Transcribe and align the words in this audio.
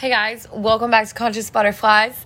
Hey 0.00 0.08
guys, 0.08 0.48
welcome 0.50 0.90
back 0.90 1.06
to 1.08 1.12
Conscious 1.14 1.50
Butterflies. 1.50 2.16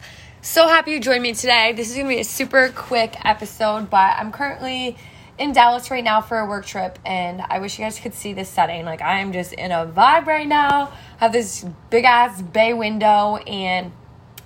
So 0.42 0.68
happy 0.68 0.92
you 0.92 1.00
joined 1.00 1.24
me 1.24 1.34
today. 1.34 1.72
This 1.72 1.90
is 1.90 1.96
to 1.96 2.06
be 2.06 2.20
a 2.20 2.24
super 2.24 2.68
quick 2.68 3.16
episode, 3.24 3.90
but 3.90 4.14
I'm 4.16 4.30
currently 4.30 4.96
in 5.38 5.52
Dallas 5.52 5.90
right 5.90 6.04
now 6.04 6.20
for 6.20 6.38
a 6.38 6.46
work 6.46 6.66
trip 6.66 7.00
and 7.04 7.40
I 7.40 7.58
wish 7.58 7.76
you 7.76 7.84
guys 7.84 7.98
could 7.98 8.14
see 8.14 8.32
this 8.32 8.48
setting. 8.48 8.84
Like 8.84 9.02
I 9.02 9.18
am 9.18 9.32
just 9.32 9.54
in 9.54 9.72
a 9.72 9.86
vibe 9.86 10.26
right 10.26 10.46
now. 10.46 10.92
I 11.20 11.24
have 11.24 11.32
this 11.32 11.66
big 11.90 12.04
ass 12.04 12.40
bay 12.40 12.74
window 12.74 13.38
and 13.38 13.90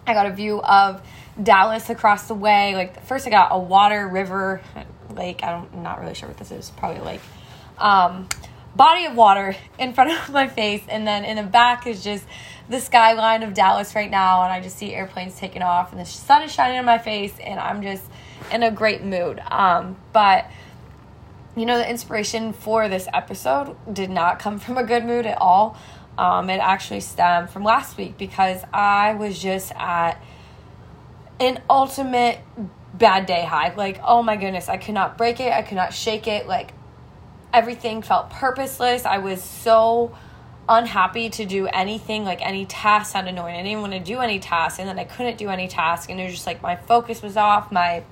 I 0.06 0.14
got 0.14 0.24
a 0.24 0.32
view 0.32 0.62
of 0.62 1.02
Dallas 1.42 1.90
across 1.90 2.28
the 2.28 2.34
way. 2.34 2.74
Like 2.74 3.04
first 3.04 3.26
I 3.26 3.30
got 3.30 3.48
a 3.50 3.58
water, 3.58 4.08
river, 4.08 4.62
lake. 5.14 5.44
I 5.44 5.50
don't 5.50 5.68
I'm 5.74 5.82
not 5.82 6.00
really 6.00 6.14
sure 6.14 6.30
what 6.30 6.38
this 6.38 6.50
is. 6.50 6.70
Probably 6.78 7.02
like 7.02 7.20
um 7.76 8.26
body 8.74 9.04
of 9.04 9.14
water 9.14 9.54
in 9.78 9.92
front 9.92 10.12
of 10.28 10.32
my 10.32 10.48
face 10.48 10.82
and 10.88 11.06
then 11.06 11.26
in 11.26 11.36
the 11.36 11.42
back 11.42 11.86
is 11.86 12.02
just 12.02 12.24
the 12.68 12.80
skyline 12.80 13.42
of 13.42 13.54
Dallas 13.54 13.94
right 13.94 14.10
now, 14.10 14.42
and 14.42 14.52
I 14.52 14.60
just 14.60 14.76
see 14.76 14.94
airplanes 14.94 15.36
taking 15.36 15.62
off, 15.62 15.92
and 15.92 16.00
the 16.00 16.04
sun 16.04 16.42
is 16.42 16.52
shining 16.52 16.78
in 16.78 16.84
my 16.84 16.98
face, 16.98 17.34
and 17.40 17.58
I'm 17.58 17.82
just 17.82 18.04
in 18.52 18.62
a 18.62 18.70
great 18.70 19.02
mood. 19.02 19.40
Um, 19.50 19.96
but 20.12 20.46
you 21.56 21.66
know, 21.66 21.76
the 21.76 21.88
inspiration 21.88 22.52
for 22.52 22.88
this 22.88 23.08
episode 23.12 23.76
did 23.92 24.10
not 24.10 24.38
come 24.38 24.58
from 24.58 24.78
a 24.78 24.84
good 24.84 25.04
mood 25.04 25.26
at 25.26 25.38
all. 25.38 25.76
Um, 26.16 26.50
it 26.50 26.58
actually 26.58 27.00
stemmed 27.00 27.50
from 27.50 27.64
last 27.64 27.96
week 27.96 28.16
because 28.16 28.62
I 28.72 29.14
was 29.14 29.40
just 29.40 29.72
at 29.74 30.22
an 31.40 31.60
ultimate 31.68 32.40
bad 32.94 33.26
day 33.26 33.44
high. 33.44 33.74
Like, 33.74 34.00
oh 34.04 34.22
my 34.22 34.36
goodness, 34.36 34.68
I 34.68 34.76
could 34.76 34.94
not 34.94 35.18
break 35.18 35.40
it, 35.40 35.52
I 35.52 35.62
could 35.62 35.76
not 35.76 35.92
shake 35.92 36.26
it. 36.26 36.46
Like, 36.46 36.72
everything 37.52 38.02
felt 38.02 38.30
purposeless. 38.30 39.04
I 39.04 39.18
was 39.18 39.42
so 39.42 40.16
unhappy 40.68 41.30
to 41.30 41.46
do 41.46 41.66
anything, 41.68 42.24
like 42.24 42.44
any 42.44 42.66
task 42.66 43.12
sounded 43.12 43.30
annoying. 43.30 43.56
I 43.56 43.62
didn't 43.62 43.80
want 43.80 43.94
to 43.94 44.00
do 44.00 44.18
any 44.18 44.38
task, 44.38 44.78
and 44.78 44.88
then 44.88 44.98
I 44.98 45.04
couldn't 45.04 45.38
do 45.38 45.48
any 45.48 45.68
task, 45.68 46.10
and 46.10 46.20
it 46.20 46.24
was 46.24 46.34
just 46.34 46.46
like 46.46 46.62
my 46.62 46.76
focus 46.76 47.22
was 47.22 47.36
off. 47.36 47.72
My, 47.72 48.04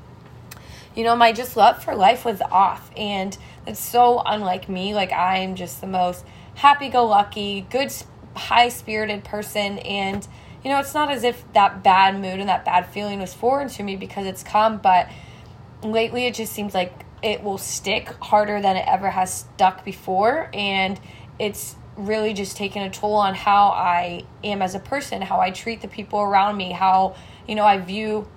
you 0.94 1.04
know, 1.04 1.14
my 1.14 1.32
just 1.32 1.56
love 1.56 1.82
for 1.84 1.94
life 1.94 2.24
was 2.24 2.40
off, 2.40 2.90
and 2.96 3.36
it's 3.66 3.80
so 3.80 4.22
unlike 4.24 4.68
me. 4.68 4.94
Like 4.94 5.12
I'm 5.12 5.54
just 5.54 5.80
the 5.80 5.86
most 5.86 6.24
happy-go-lucky, 6.54 7.66
good, 7.68 7.92
high-spirited 8.34 9.24
person, 9.24 9.78
and 9.80 10.26
you 10.64 10.70
know, 10.70 10.80
it's 10.80 10.94
not 10.94 11.10
as 11.10 11.22
if 11.22 11.44
that 11.52 11.84
bad 11.84 12.16
mood 12.16 12.40
and 12.40 12.48
that 12.48 12.64
bad 12.64 12.86
feeling 12.86 13.20
was 13.20 13.32
foreign 13.32 13.68
to 13.68 13.82
me 13.82 13.94
because 13.94 14.26
it's 14.26 14.42
come, 14.42 14.78
but 14.78 15.08
lately 15.82 16.26
it 16.26 16.34
just 16.34 16.52
seems 16.52 16.74
like 16.74 17.04
it 17.22 17.42
will 17.42 17.58
stick 17.58 18.08
harder 18.20 18.60
than 18.60 18.76
it 18.76 18.84
ever 18.88 19.10
has 19.10 19.32
stuck 19.32 19.84
before, 19.84 20.50
and 20.52 20.98
it's 21.38 21.76
really 21.96 22.34
just 22.34 22.56
taken 22.56 22.82
a 22.82 22.90
toll 22.90 23.14
on 23.14 23.34
how 23.34 23.68
I 23.68 24.24
am 24.44 24.62
as 24.62 24.74
a 24.74 24.78
person, 24.78 25.22
how 25.22 25.40
I 25.40 25.50
treat 25.50 25.80
the 25.80 25.88
people 25.88 26.20
around 26.20 26.56
me, 26.56 26.72
how, 26.72 27.16
you 27.48 27.54
know, 27.54 27.64
I 27.64 27.78
view 27.78 28.28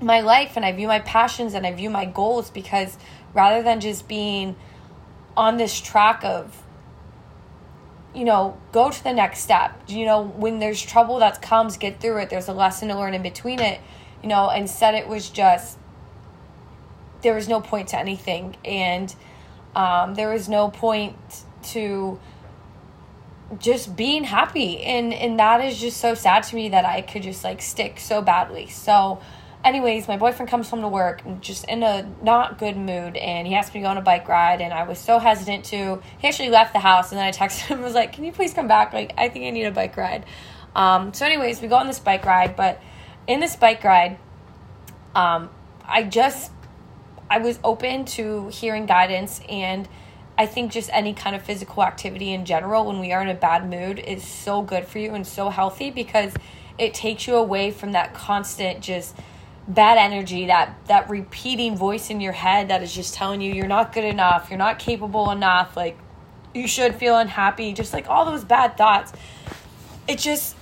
my 0.00 0.20
life 0.20 0.52
and 0.56 0.64
I 0.64 0.72
view 0.72 0.88
my 0.88 1.00
passions 1.00 1.54
and 1.54 1.66
I 1.66 1.72
view 1.72 1.90
my 1.90 2.04
goals 2.04 2.50
because 2.50 2.96
rather 3.32 3.62
than 3.62 3.80
just 3.80 4.08
being 4.08 4.56
on 5.36 5.56
this 5.56 5.78
track 5.80 6.24
of, 6.24 6.62
you 8.14 8.24
know, 8.24 8.56
go 8.72 8.90
to 8.90 9.04
the 9.04 9.12
next 9.12 9.40
step, 9.40 9.82
you 9.88 10.06
know, 10.06 10.22
when 10.22 10.58
there's 10.58 10.80
trouble 10.80 11.18
that 11.18 11.42
comes, 11.42 11.76
get 11.76 12.00
through 12.00 12.18
it. 12.18 12.30
There's 12.30 12.48
a 12.48 12.52
lesson 12.52 12.88
to 12.88 12.94
learn 12.94 13.14
in 13.14 13.22
between 13.22 13.60
it, 13.60 13.80
you 14.22 14.28
know, 14.28 14.50
instead 14.50 14.94
it 14.94 15.08
was 15.08 15.28
just, 15.28 15.78
there 17.22 17.34
was 17.34 17.48
no 17.48 17.60
point 17.60 17.88
to 17.88 17.98
anything. 17.98 18.56
And 18.64 19.14
um, 19.74 20.14
there 20.14 20.30
was 20.30 20.48
no 20.48 20.68
point 20.68 21.16
to, 21.64 22.20
just 23.58 23.94
being 23.94 24.24
happy 24.24 24.80
and 24.82 25.12
and 25.12 25.38
that 25.38 25.60
is 25.60 25.78
just 25.78 25.98
so 25.98 26.14
sad 26.14 26.42
to 26.44 26.56
me 26.56 26.70
that 26.70 26.84
I 26.84 27.02
could 27.02 27.22
just 27.22 27.44
like 27.44 27.60
stick 27.62 28.00
so 28.00 28.22
badly. 28.22 28.68
So 28.68 29.20
anyways, 29.64 30.08
my 30.08 30.16
boyfriend 30.16 30.50
comes 30.50 30.68
home 30.68 30.80
to 30.80 30.88
work 30.88 31.22
and 31.24 31.40
just 31.42 31.64
in 31.64 31.82
a 31.82 32.10
not 32.22 32.58
good 32.58 32.76
mood 32.76 33.16
and 33.16 33.46
he 33.46 33.54
asked 33.54 33.74
me 33.74 33.80
to 33.80 33.84
go 33.84 33.90
on 33.90 33.98
a 33.98 34.02
bike 34.02 34.28
ride 34.28 34.60
and 34.60 34.72
I 34.72 34.84
was 34.84 34.98
so 34.98 35.18
hesitant 35.18 35.64
to 35.66 36.02
he 36.18 36.28
actually 36.28 36.50
left 36.50 36.72
the 36.72 36.80
house 36.80 37.12
and 37.12 37.18
then 37.18 37.26
I 37.26 37.32
texted 37.32 37.66
him 37.66 37.82
was 37.82 37.94
like, 37.94 38.12
Can 38.12 38.24
you 38.24 38.32
please 38.32 38.54
come 38.54 38.68
back? 38.68 38.92
Like 38.92 39.12
I 39.16 39.28
think 39.28 39.44
I 39.44 39.50
need 39.50 39.64
a 39.64 39.72
bike 39.72 39.96
ride. 39.96 40.24
Um 40.74 41.12
so 41.12 41.26
anyways 41.26 41.60
we 41.60 41.68
go 41.68 41.76
on 41.76 41.86
this 41.86 42.00
bike 42.00 42.24
ride, 42.24 42.56
but 42.56 42.80
in 43.26 43.40
this 43.40 43.56
bike 43.56 43.84
ride, 43.84 44.18
um 45.14 45.50
I 45.86 46.02
just 46.02 46.50
I 47.30 47.38
was 47.38 47.58
open 47.64 48.04
to 48.04 48.48
hearing 48.48 48.86
guidance 48.86 49.40
and 49.48 49.88
I 50.36 50.46
think 50.46 50.72
just 50.72 50.90
any 50.92 51.14
kind 51.14 51.36
of 51.36 51.42
physical 51.42 51.82
activity 51.82 52.32
in 52.32 52.44
general 52.44 52.84
when 52.86 52.98
we 52.98 53.12
are 53.12 53.22
in 53.22 53.28
a 53.28 53.34
bad 53.34 53.68
mood 53.68 53.98
is 53.98 54.24
so 54.24 54.62
good 54.62 54.86
for 54.86 54.98
you 54.98 55.14
and 55.14 55.26
so 55.26 55.48
healthy 55.48 55.90
because 55.90 56.34
it 56.76 56.92
takes 56.92 57.26
you 57.26 57.36
away 57.36 57.70
from 57.70 57.92
that 57.92 58.14
constant 58.14 58.80
just 58.80 59.14
bad 59.66 59.96
energy 59.96 60.46
that 60.46 60.76
that 60.86 61.08
repeating 61.08 61.76
voice 61.76 62.10
in 62.10 62.20
your 62.20 62.32
head 62.32 62.68
that 62.68 62.82
is 62.82 62.94
just 62.94 63.14
telling 63.14 63.40
you 63.40 63.52
you're 63.52 63.66
not 63.66 63.92
good 63.92 64.04
enough. 64.04 64.50
You're 64.50 64.58
not 64.58 64.78
capable 64.78 65.30
enough. 65.30 65.76
Like 65.76 65.96
you 66.52 66.66
should 66.66 66.94
feel 66.96 67.16
unhappy. 67.16 67.72
Just 67.72 67.92
like 67.92 68.08
all 68.08 68.24
those 68.24 68.44
bad 68.44 68.76
thoughts. 68.76 69.12
It 70.06 70.18
just 70.18 70.56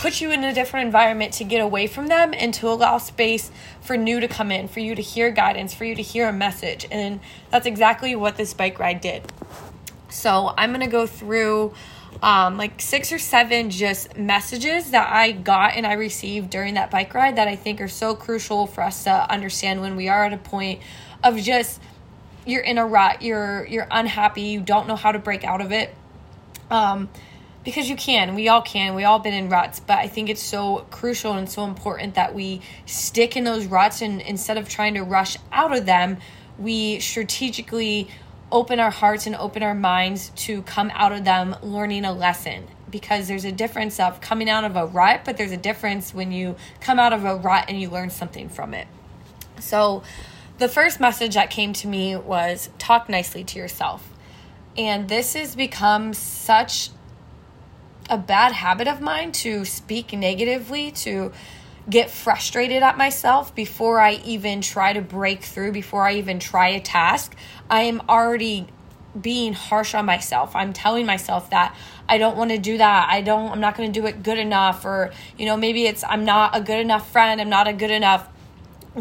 put 0.00 0.22
you 0.22 0.30
in 0.30 0.42
a 0.44 0.54
different 0.54 0.86
environment 0.86 1.34
to 1.34 1.44
get 1.44 1.60
away 1.60 1.86
from 1.86 2.06
them 2.06 2.32
and 2.34 2.54
to 2.54 2.66
allow 2.66 2.96
space 2.96 3.50
for 3.82 3.98
new 3.98 4.18
to 4.18 4.26
come 4.26 4.50
in, 4.50 4.66
for 4.66 4.80
you 4.80 4.94
to 4.94 5.02
hear 5.02 5.30
guidance, 5.30 5.74
for 5.74 5.84
you 5.84 5.94
to 5.94 6.00
hear 6.00 6.26
a 6.26 6.32
message. 6.32 6.86
And 6.90 7.20
that's 7.50 7.66
exactly 7.66 8.16
what 8.16 8.36
this 8.36 8.54
bike 8.54 8.78
ride 8.78 9.02
did. 9.02 9.30
So 10.08 10.54
I'm 10.56 10.70
going 10.70 10.80
to 10.80 10.90
go 10.90 11.06
through 11.06 11.74
um, 12.22 12.56
like 12.56 12.80
six 12.80 13.12
or 13.12 13.18
seven 13.18 13.68
just 13.68 14.16
messages 14.16 14.92
that 14.92 15.12
I 15.12 15.32
got 15.32 15.74
and 15.74 15.86
I 15.86 15.92
received 15.92 16.48
during 16.48 16.74
that 16.74 16.90
bike 16.90 17.12
ride 17.12 17.36
that 17.36 17.46
I 17.46 17.56
think 17.56 17.82
are 17.82 17.88
so 17.88 18.14
crucial 18.14 18.66
for 18.66 18.82
us 18.82 19.04
to 19.04 19.30
understand 19.30 19.82
when 19.82 19.96
we 19.96 20.08
are 20.08 20.24
at 20.24 20.32
a 20.32 20.38
point 20.38 20.80
of 21.22 21.36
just 21.36 21.78
you're 22.46 22.62
in 22.62 22.78
a 22.78 22.86
rut, 22.86 23.20
you're 23.20 23.66
you're 23.66 23.86
unhappy, 23.90 24.42
you 24.42 24.60
don't 24.60 24.88
know 24.88 24.96
how 24.96 25.12
to 25.12 25.18
break 25.18 25.44
out 25.44 25.60
of 25.60 25.72
it. 25.72 25.94
Um, 26.70 27.10
because 27.64 27.88
you 27.90 27.96
can 27.96 28.34
we 28.34 28.48
all 28.48 28.62
can 28.62 28.94
we 28.94 29.04
all 29.04 29.18
been 29.18 29.34
in 29.34 29.48
ruts 29.48 29.80
but 29.80 29.98
i 29.98 30.08
think 30.08 30.28
it's 30.28 30.42
so 30.42 30.86
crucial 30.90 31.34
and 31.34 31.48
so 31.48 31.64
important 31.64 32.14
that 32.14 32.34
we 32.34 32.60
stick 32.86 33.36
in 33.36 33.44
those 33.44 33.66
ruts 33.66 34.00
and 34.00 34.20
instead 34.22 34.56
of 34.56 34.68
trying 34.68 34.94
to 34.94 35.02
rush 35.02 35.36
out 35.52 35.76
of 35.76 35.84
them 35.86 36.16
we 36.58 37.00
strategically 37.00 38.08
open 38.52 38.80
our 38.80 38.90
hearts 38.90 39.26
and 39.26 39.36
open 39.36 39.62
our 39.62 39.74
minds 39.74 40.30
to 40.30 40.62
come 40.62 40.90
out 40.94 41.12
of 41.12 41.24
them 41.24 41.56
learning 41.62 42.04
a 42.04 42.12
lesson. 42.12 42.66
Because 42.90 43.28
there's 43.28 43.44
a 43.44 43.52
difference 43.52 44.00
of 44.00 44.20
coming 44.20 44.50
out 44.50 44.64
of 44.64 44.76
a 44.76 44.86
rut 44.86 45.22
but 45.24 45.36
there's 45.36 45.52
a 45.52 45.56
difference 45.56 46.12
when 46.12 46.32
you 46.32 46.56
come 46.80 46.98
out 46.98 47.12
of 47.12 47.24
a 47.24 47.36
rut 47.36 47.66
and 47.68 47.80
you 47.80 47.88
learn 47.88 48.10
something 48.10 48.48
from 48.48 48.74
it. 48.74 48.88
So 49.60 50.02
the 50.58 50.68
first 50.68 51.00
message 51.00 51.34
that 51.34 51.50
came 51.50 51.72
to 51.74 51.86
me 51.86 52.16
was 52.16 52.70
talk 52.78 53.08
nicely 53.08 53.44
to 53.44 53.58
yourself. 53.58 54.08
And 54.76 55.08
this 55.08 55.34
has 55.34 55.54
become 55.54 56.14
such 56.14 56.90
a 58.10 58.18
bad 58.18 58.52
habit 58.52 58.88
of 58.88 59.00
mine 59.00 59.32
to 59.32 59.64
speak 59.64 60.12
negatively, 60.12 60.90
to 60.90 61.32
get 61.88 62.10
frustrated 62.10 62.82
at 62.82 62.98
myself 62.98 63.54
before 63.54 64.00
I 64.00 64.14
even 64.24 64.60
try 64.60 64.92
to 64.92 65.00
break 65.00 65.42
through, 65.42 65.72
before 65.72 66.06
I 66.06 66.14
even 66.14 66.38
try 66.38 66.68
a 66.68 66.80
task. 66.80 67.34
I 67.70 67.82
am 67.82 68.02
already 68.08 68.66
being 69.18 69.54
harsh 69.54 69.94
on 69.94 70.04
myself. 70.04 70.54
I'm 70.54 70.72
telling 70.72 71.06
myself 71.06 71.50
that 71.50 71.74
I 72.08 72.18
don't 72.18 72.36
want 72.36 72.50
to 72.50 72.58
do 72.58 72.78
that. 72.78 73.08
I 73.10 73.22
don't 73.22 73.50
I'm 73.50 73.60
not 73.60 73.76
going 73.76 73.92
to 73.92 74.00
do 74.00 74.06
it 74.06 74.22
good 74.22 74.38
enough 74.38 74.84
or 74.84 75.12
you 75.36 75.46
know 75.46 75.56
maybe 75.56 75.86
it's 75.86 76.04
I'm 76.04 76.24
not 76.24 76.56
a 76.56 76.60
good 76.60 76.78
enough 76.78 77.10
friend, 77.10 77.40
I'm 77.40 77.48
not 77.48 77.66
a 77.66 77.72
good 77.72 77.90
enough 77.90 78.28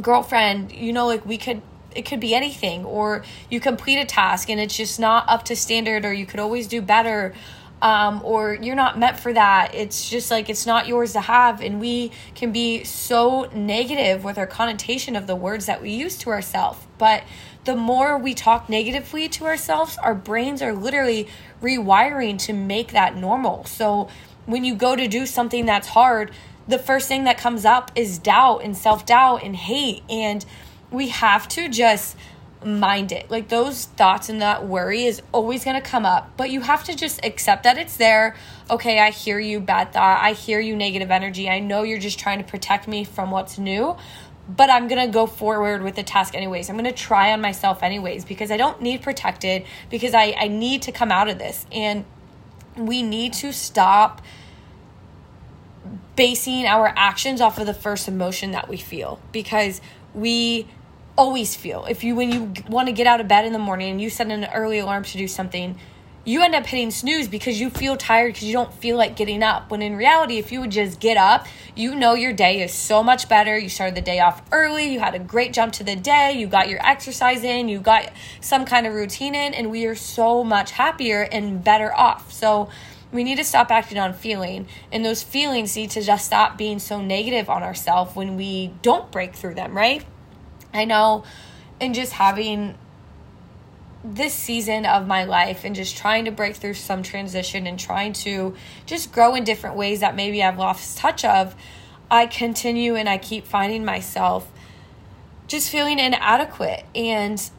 girlfriend. 0.01 0.71
You 0.71 0.93
know 0.93 1.05
like 1.05 1.25
we 1.25 1.37
could 1.37 1.61
it 1.95 2.03
could 2.03 2.19
be 2.19 2.33
anything 2.33 2.85
or 2.85 3.23
you 3.49 3.59
complete 3.59 3.97
a 3.97 4.05
task 4.05 4.49
and 4.49 4.59
it's 4.59 4.75
just 4.75 4.99
not 4.99 5.27
up 5.27 5.43
to 5.45 5.55
standard 5.55 6.05
or 6.05 6.13
you 6.13 6.25
could 6.25 6.39
always 6.39 6.67
do 6.67 6.81
better 6.81 7.33
um, 7.81 8.21
or 8.23 8.55
you're 8.55 8.75
not 8.75 8.99
meant 8.99 9.19
for 9.19 9.31
that. 9.33 9.73
It's 9.73 10.09
just 10.09 10.31
like 10.31 10.49
it's 10.49 10.65
not 10.65 10.87
yours 10.87 11.13
to 11.13 11.21
have. 11.21 11.61
And 11.61 11.79
we 11.79 12.11
can 12.35 12.51
be 12.51 12.83
so 12.83 13.49
negative 13.53 14.23
with 14.23 14.37
our 14.37 14.47
connotation 14.47 15.15
of 15.15 15.27
the 15.27 15.35
words 15.35 15.65
that 15.67 15.81
we 15.81 15.91
use 15.91 16.17
to 16.19 16.29
ourselves. 16.29 16.79
But 16.97 17.23
the 17.65 17.75
more 17.75 18.17
we 18.17 18.33
talk 18.33 18.69
negatively 18.69 19.29
to 19.29 19.45
ourselves, 19.45 19.97
our 19.99 20.15
brains 20.15 20.61
are 20.61 20.73
literally 20.73 21.27
rewiring 21.61 22.37
to 22.39 22.53
make 22.53 22.91
that 22.91 23.15
normal. 23.15 23.65
So 23.65 24.09
when 24.45 24.63
you 24.63 24.75
go 24.75 24.95
to 24.95 25.07
do 25.07 25.25
something 25.25 25.65
that's 25.65 25.89
hard, 25.89 26.31
the 26.67 26.79
first 26.79 27.07
thing 27.07 27.23
that 27.23 27.37
comes 27.37 27.65
up 27.65 27.91
is 27.95 28.19
doubt 28.19 28.63
and 28.63 28.75
self 28.75 29.05
doubt 29.05 29.43
and 29.43 29.55
hate. 29.55 30.03
And 30.09 30.45
we 30.91 31.09
have 31.09 31.47
to 31.49 31.69
just 31.69 32.15
mind 32.63 33.11
it. 33.11 33.29
Like 33.31 33.49
those 33.49 33.85
thoughts 33.85 34.29
and 34.29 34.41
that 34.41 34.67
worry 34.67 35.05
is 35.05 35.21
always 35.31 35.63
going 35.63 35.81
to 35.81 35.87
come 35.87 36.05
up, 36.05 36.31
but 36.37 36.49
you 36.49 36.61
have 36.61 36.83
to 36.85 36.95
just 36.95 37.23
accept 37.25 37.63
that 37.63 37.77
it's 37.77 37.97
there. 37.97 38.35
Okay, 38.69 38.99
I 38.99 39.11
hear 39.11 39.39
you, 39.39 39.59
bad 39.59 39.93
thought. 39.93 40.21
I 40.21 40.33
hear 40.33 40.59
you, 40.59 40.75
negative 40.75 41.11
energy. 41.11 41.49
I 41.49 41.59
know 41.59 41.83
you're 41.83 41.99
just 41.99 42.19
trying 42.19 42.39
to 42.39 42.43
protect 42.43 42.87
me 42.87 43.03
from 43.03 43.31
what's 43.31 43.57
new, 43.57 43.95
but 44.47 44.69
I'm 44.69 44.87
going 44.87 45.05
to 45.05 45.11
go 45.11 45.25
forward 45.25 45.83
with 45.83 45.95
the 45.95 46.03
task 46.03 46.35
anyways. 46.35 46.69
I'm 46.69 46.75
going 46.75 46.85
to 46.85 46.91
try 46.91 47.31
on 47.31 47.39
myself 47.41 47.81
anyways 47.81 48.25
because 48.25 48.51
I 48.51 48.57
don't 48.57 48.81
need 48.81 49.01
protected 49.01 49.63
because 49.89 50.13
I, 50.13 50.35
I 50.37 50.47
need 50.47 50.81
to 50.83 50.91
come 50.91 51.11
out 51.11 51.29
of 51.29 51.37
this. 51.37 51.65
And 51.71 52.05
we 52.75 53.03
need 53.03 53.33
to 53.33 53.53
stop 53.53 54.21
basing 56.15 56.65
our 56.65 56.93
actions 56.97 57.39
off 57.39 57.57
of 57.57 57.65
the 57.65 57.73
first 57.73 58.07
emotion 58.07 58.51
that 58.51 58.67
we 58.67 58.75
feel 58.75 59.21
because 59.31 59.79
we 60.13 60.67
always 61.19 61.53
feel 61.53 61.83
if 61.89 62.01
you 62.01 62.15
when 62.15 62.31
you 62.31 62.53
want 62.69 62.87
to 62.87 62.93
get 62.93 63.05
out 63.05 63.19
of 63.19 63.27
bed 63.27 63.43
in 63.43 63.51
the 63.51 63.59
morning 63.59 63.91
and 63.91 64.01
you 64.01 64.09
set 64.09 64.31
an 64.31 64.45
early 64.55 64.79
alarm 64.79 65.03
to 65.03 65.17
do 65.17 65.27
something 65.27 65.77
you 66.23 66.41
end 66.41 66.55
up 66.55 66.65
hitting 66.65 66.91
snooze 66.91 67.27
because 67.27 67.59
you 67.59 67.69
feel 67.69 67.97
tired 67.97 68.33
because 68.33 68.43
you 68.43 68.53
don't 68.53 68.73
feel 68.73 68.97
like 68.97 69.15
getting 69.15 69.41
up. 69.41 69.71
When 69.71 69.81
in 69.81 69.95
reality, 69.95 70.37
if 70.37 70.51
you 70.51 70.59
would 70.61 70.69
just 70.69 70.99
get 70.99 71.17
up, 71.17 71.47
you 71.75 71.95
know 71.95 72.13
your 72.13 72.33
day 72.33 72.61
is 72.61 72.73
so 72.73 73.01
much 73.01 73.27
better. 73.27 73.57
You 73.57 73.67
started 73.67 73.95
the 73.95 74.01
day 74.01 74.19
off 74.19 74.41
early, 74.51 74.93
you 74.93 74.99
had 74.99 75.15
a 75.15 75.19
great 75.19 75.53
jump 75.53 75.73
to 75.73 75.83
the 75.83 75.95
day, 75.95 76.33
you 76.33 76.45
got 76.45 76.69
your 76.69 76.85
exercise 76.85 77.43
in, 77.43 77.67
you 77.67 77.79
got 77.79 78.11
some 78.41 78.65
kind 78.65 78.85
of 78.85 78.93
routine 78.93 79.33
in, 79.33 79.53
and 79.53 79.71
we 79.71 79.85
are 79.85 79.95
so 79.95 80.43
much 80.43 80.71
happier 80.71 81.21
and 81.31 81.63
better 81.63 81.91
off. 81.95 82.31
So, 82.31 82.69
we 83.11 83.23
need 83.23 83.37
to 83.37 83.43
stop 83.43 83.71
acting 83.71 83.97
on 83.97 84.13
feeling 84.13 84.67
and 84.91 85.03
those 85.03 85.23
feelings 85.23 85.75
need 85.75 85.89
to 85.89 86.01
just 86.03 86.27
stop 86.27 86.59
being 86.59 86.77
so 86.77 87.01
negative 87.01 87.49
on 87.49 87.63
ourselves 87.63 88.15
when 88.15 88.35
we 88.35 88.71
don't 88.83 89.11
break 89.11 89.33
through 89.33 89.55
them 89.55 89.75
right 89.75 90.05
i 90.73 90.85
know 90.85 91.23
and 91.79 91.95
just 91.95 92.13
having 92.13 92.77
this 94.03 94.33
season 94.33 94.85
of 94.85 95.07
my 95.07 95.25
life 95.25 95.65
and 95.65 95.75
just 95.75 95.97
trying 95.97 96.25
to 96.25 96.31
break 96.31 96.55
through 96.55 96.73
some 96.73 97.03
transition 97.03 97.67
and 97.67 97.77
trying 97.77 98.13
to 98.13 98.55
just 98.85 99.11
grow 99.11 99.35
in 99.35 99.43
different 99.43 99.75
ways 99.75 99.99
that 99.99 100.15
maybe 100.15 100.41
I've 100.41 100.57
lost 100.57 100.97
touch 100.97 101.25
of, 101.25 101.55
I 102.09 102.25
continue 102.25 102.95
and 102.95 103.09
I 103.09 103.17
keep 103.17 103.45
finding 103.45 103.83
myself 103.83 104.49
just 105.47 105.69
feeling 105.69 105.99
inadequate. 105.99 106.85
And 106.95 107.49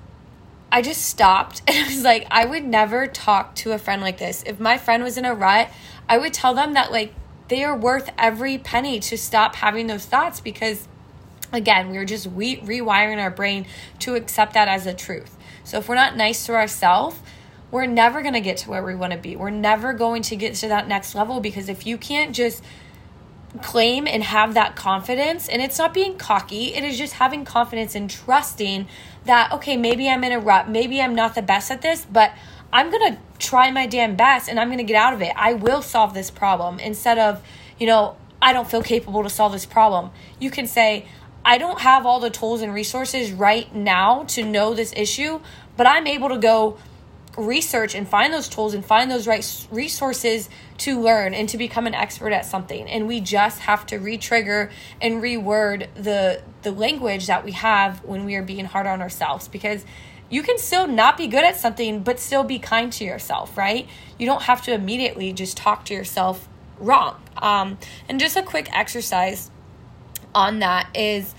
I 0.72 0.80
just 0.80 1.02
stopped 1.02 1.60
and 1.68 1.76
I 1.76 1.88
was 1.88 2.04
like, 2.04 2.26
I 2.30 2.46
would 2.46 2.64
never 2.64 3.06
talk 3.06 3.54
to 3.56 3.72
a 3.72 3.78
friend 3.78 4.00
like 4.00 4.18
this. 4.18 4.42
If 4.46 4.58
my 4.58 4.78
friend 4.78 5.02
was 5.02 5.18
in 5.18 5.26
a 5.26 5.34
rut, 5.34 5.68
I 6.08 6.16
would 6.16 6.32
tell 6.32 6.54
them 6.54 6.72
that, 6.74 6.90
like, 6.90 7.14
they 7.48 7.64
are 7.64 7.76
worth 7.76 8.10
every 8.16 8.58
penny 8.58 9.00
to 9.00 9.18
stop 9.18 9.56
having 9.56 9.88
those 9.88 10.06
thoughts 10.06 10.40
because, 10.40 10.88
again, 11.52 11.90
we 11.90 11.98
are 11.98 12.04
just 12.04 12.28
re- 12.32 12.60
rewiring 12.60 13.18
our 13.18 13.30
brain 13.30 13.66
to 14.00 14.14
accept 14.14 14.54
that 14.54 14.68
as 14.68 14.86
a 14.86 14.94
truth. 14.94 15.36
So 15.64 15.78
if 15.78 15.88
we're 15.88 15.94
not 15.94 16.16
nice 16.16 16.46
to 16.46 16.54
ourselves, 16.54 17.18
we're 17.70 17.86
never 17.86 18.22
going 18.22 18.34
to 18.34 18.40
get 18.40 18.56
to 18.58 18.70
where 18.70 18.82
we 18.82 18.94
want 18.94 19.12
to 19.12 19.18
be. 19.18 19.36
We're 19.36 19.50
never 19.50 19.92
going 19.92 20.22
to 20.22 20.36
get 20.36 20.54
to 20.56 20.68
that 20.68 20.88
next 20.88 21.14
level 21.14 21.40
because 21.40 21.68
if 21.68 21.86
you 21.86 21.96
can't 21.96 22.34
just 22.34 22.62
claim 23.62 24.06
and 24.06 24.22
have 24.22 24.54
that 24.54 24.76
confidence, 24.76 25.48
and 25.48 25.60
it's 25.60 25.78
not 25.78 25.92
being 25.92 26.16
cocky, 26.16 26.74
it 26.74 26.84
is 26.84 26.96
just 26.96 27.14
having 27.14 27.44
confidence 27.44 27.94
and 27.94 28.08
trusting 28.08 28.86
that, 29.24 29.52
okay, 29.52 29.76
maybe 29.76 30.08
I'm 30.08 30.22
in 30.24 30.32
a 30.32 30.38
rut, 30.38 30.68
maybe 30.68 31.00
I'm 31.00 31.14
not 31.14 31.34
the 31.34 31.42
best 31.42 31.70
at 31.70 31.82
this, 31.82 32.06
but 32.10 32.32
I'm 32.72 32.90
going 32.90 33.14
to 33.14 33.20
try 33.38 33.70
my 33.70 33.86
damn 33.86 34.14
best 34.14 34.48
and 34.48 34.60
I'm 34.60 34.68
going 34.68 34.78
to 34.78 34.84
get 34.84 34.96
out 34.96 35.12
of 35.12 35.22
it. 35.22 35.32
I 35.36 35.54
will 35.54 35.82
solve 35.82 36.14
this 36.14 36.30
problem 36.30 36.78
instead 36.78 37.18
of, 37.18 37.42
you 37.78 37.86
know, 37.86 38.16
I 38.40 38.52
don't 38.52 38.70
feel 38.70 38.82
capable 38.82 39.22
to 39.22 39.30
solve 39.30 39.52
this 39.52 39.66
problem. 39.66 40.10
You 40.38 40.50
can 40.50 40.66
say, 40.66 41.06
I 41.44 41.58
don't 41.58 41.80
have 41.80 42.04
all 42.06 42.20
the 42.20 42.30
tools 42.30 42.60
and 42.60 42.72
resources 42.74 43.32
right 43.32 43.74
now 43.74 44.24
to 44.28 44.44
know 44.44 44.74
this 44.74 44.92
issue, 44.96 45.40
but 45.76 45.86
I'm 45.86 46.06
able 46.06 46.28
to 46.28 46.38
go 46.38 46.76
research 47.36 47.94
and 47.94 48.08
find 48.08 48.32
those 48.32 48.48
tools 48.48 48.74
and 48.74 48.84
find 48.84 49.10
those 49.10 49.26
right 49.26 49.66
resources 49.70 50.48
to 50.78 51.00
learn 51.00 51.32
and 51.32 51.48
to 51.48 51.56
become 51.56 51.86
an 51.86 51.94
expert 51.94 52.32
at 52.32 52.44
something. 52.44 52.88
And 52.88 53.06
we 53.06 53.20
just 53.20 53.60
have 53.60 53.86
to 53.86 53.98
re-trigger 53.98 54.70
and 55.00 55.22
reword 55.22 55.88
the 55.94 56.42
the 56.62 56.72
language 56.72 57.26
that 57.26 57.44
we 57.44 57.52
have 57.52 58.04
when 58.04 58.26
we 58.26 58.34
are 58.34 58.42
being 58.42 58.66
hard 58.66 58.86
on 58.86 59.00
ourselves 59.00 59.48
because 59.48 59.84
you 60.28 60.42
can 60.42 60.58
still 60.58 60.86
not 60.86 61.16
be 61.16 61.26
good 61.26 61.44
at 61.44 61.56
something 61.56 62.02
but 62.02 62.20
still 62.20 62.44
be 62.44 62.58
kind 62.58 62.92
to 62.92 63.04
yourself 63.04 63.56
right? 63.56 63.88
You 64.18 64.26
don't 64.26 64.42
have 64.42 64.62
to 64.62 64.72
immediately 64.74 65.32
just 65.32 65.56
talk 65.56 65.86
to 65.86 65.94
yourself 65.94 66.48
wrong. 66.78 67.22
Um, 67.38 67.78
and 68.08 68.20
just 68.20 68.36
a 68.36 68.42
quick 68.42 68.68
exercise 68.72 69.50
on 70.34 70.60
that 70.60 70.88
is 70.94 71.34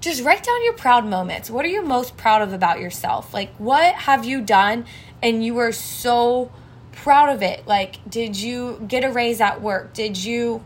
just 0.00 0.22
write 0.24 0.42
down 0.42 0.64
your 0.64 0.72
proud 0.72 1.04
moments. 1.04 1.50
What 1.50 1.64
are 1.64 1.68
you 1.68 1.82
most 1.82 2.16
proud 2.16 2.42
of 2.42 2.52
about 2.52 2.80
yourself? 2.80 3.34
Like, 3.34 3.54
what 3.56 3.94
have 3.94 4.24
you 4.24 4.40
done 4.40 4.86
and 5.22 5.44
you 5.44 5.54
were 5.54 5.72
so 5.72 6.50
proud 6.92 7.28
of 7.28 7.42
it? 7.42 7.66
Like, 7.66 7.98
did 8.08 8.36
you 8.36 8.82
get 8.88 9.04
a 9.04 9.10
raise 9.10 9.40
at 9.40 9.60
work? 9.60 9.92
Did 9.92 10.16
you, 10.22 10.64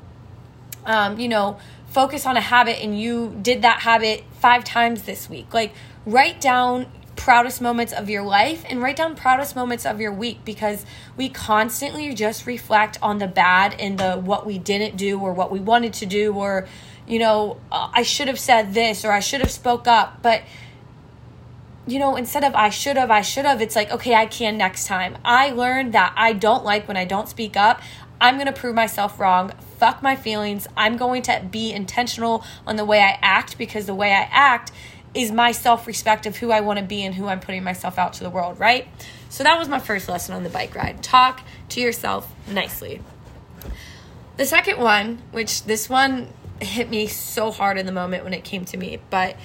um, 0.86 1.18
you 1.18 1.28
know, 1.28 1.58
focus 1.88 2.26
on 2.26 2.36
a 2.36 2.40
habit 2.40 2.82
and 2.82 2.98
you 2.98 3.36
did 3.42 3.62
that 3.62 3.80
habit 3.80 4.24
five 4.38 4.62
times 4.64 5.02
this 5.02 5.28
week? 5.28 5.52
Like, 5.52 5.74
write 6.06 6.40
down 6.40 6.86
proudest 7.16 7.60
moments 7.60 7.92
of 7.92 8.10
your 8.10 8.22
life 8.22 8.64
and 8.68 8.82
write 8.82 8.96
down 8.96 9.14
proudest 9.14 9.54
moments 9.54 9.86
of 9.86 10.00
your 10.00 10.12
week 10.12 10.44
because 10.44 10.84
we 11.16 11.28
constantly 11.28 12.12
just 12.14 12.46
reflect 12.46 12.98
on 13.00 13.18
the 13.18 13.28
bad 13.28 13.74
and 13.78 13.98
the 13.98 14.14
what 14.16 14.44
we 14.44 14.58
didn't 14.58 14.96
do 14.96 15.18
or 15.20 15.32
what 15.32 15.50
we 15.50 15.60
wanted 15.60 15.92
to 15.92 16.06
do 16.06 16.32
or 16.34 16.66
you 17.06 17.18
know, 17.18 17.58
uh, 17.70 17.90
I 17.92 18.02
should 18.02 18.28
have 18.28 18.38
said 18.38 18.74
this 18.74 19.04
or 19.04 19.12
I 19.12 19.20
should 19.20 19.40
have 19.40 19.50
spoke 19.50 19.86
up. 19.86 20.22
But, 20.22 20.42
you 21.86 21.98
know, 21.98 22.16
instead 22.16 22.44
of 22.44 22.54
I 22.54 22.70
should 22.70 22.96
have, 22.96 23.10
I 23.10 23.20
should 23.20 23.44
have, 23.44 23.60
it's 23.60 23.76
like, 23.76 23.90
okay, 23.90 24.14
I 24.14 24.26
can 24.26 24.56
next 24.56 24.86
time. 24.86 25.18
I 25.24 25.50
learned 25.50 25.92
that 25.92 26.14
I 26.16 26.32
don't 26.32 26.64
like 26.64 26.88
when 26.88 26.96
I 26.96 27.04
don't 27.04 27.28
speak 27.28 27.56
up. 27.56 27.82
I'm 28.20 28.36
going 28.36 28.46
to 28.46 28.52
prove 28.52 28.74
myself 28.74 29.20
wrong. 29.20 29.52
Fuck 29.78 30.02
my 30.02 30.16
feelings. 30.16 30.66
I'm 30.76 30.96
going 30.96 31.22
to 31.22 31.46
be 31.50 31.72
intentional 31.72 32.44
on 32.66 32.76
the 32.76 32.84
way 32.84 33.00
I 33.00 33.18
act 33.20 33.58
because 33.58 33.86
the 33.86 33.94
way 33.94 34.12
I 34.12 34.28
act 34.30 34.72
is 35.14 35.30
my 35.30 35.52
self 35.52 35.86
respect 35.86 36.26
of 36.26 36.36
who 36.36 36.50
I 36.50 36.60
want 36.60 36.78
to 36.78 36.84
be 36.84 37.02
and 37.04 37.14
who 37.14 37.26
I'm 37.26 37.40
putting 37.40 37.62
myself 37.64 37.98
out 37.98 38.14
to 38.14 38.24
the 38.24 38.30
world, 38.30 38.58
right? 38.58 38.88
So 39.28 39.44
that 39.44 39.58
was 39.58 39.68
my 39.68 39.78
first 39.78 40.08
lesson 40.08 40.34
on 40.34 40.42
the 40.42 40.50
bike 40.50 40.74
ride. 40.74 41.02
Talk 41.02 41.40
to 41.70 41.80
yourself 41.80 42.32
nicely. 42.48 43.00
The 44.36 44.46
second 44.46 44.78
one, 44.78 45.22
which 45.30 45.64
this 45.64 45.88
one 45.88 46.28
hit 46.60 46.90
me 46.90 47.06
so 47.06 47.50
hard 47.50 47.78
in 47.78 47.86
the 47.86 47.92
moment 47.92 48.24
when 48.24 48.34
it 48.34 48.44
came 48.44 48.64
to 48.66 48.76
me. 48.76 48.98
But 49.10 49.36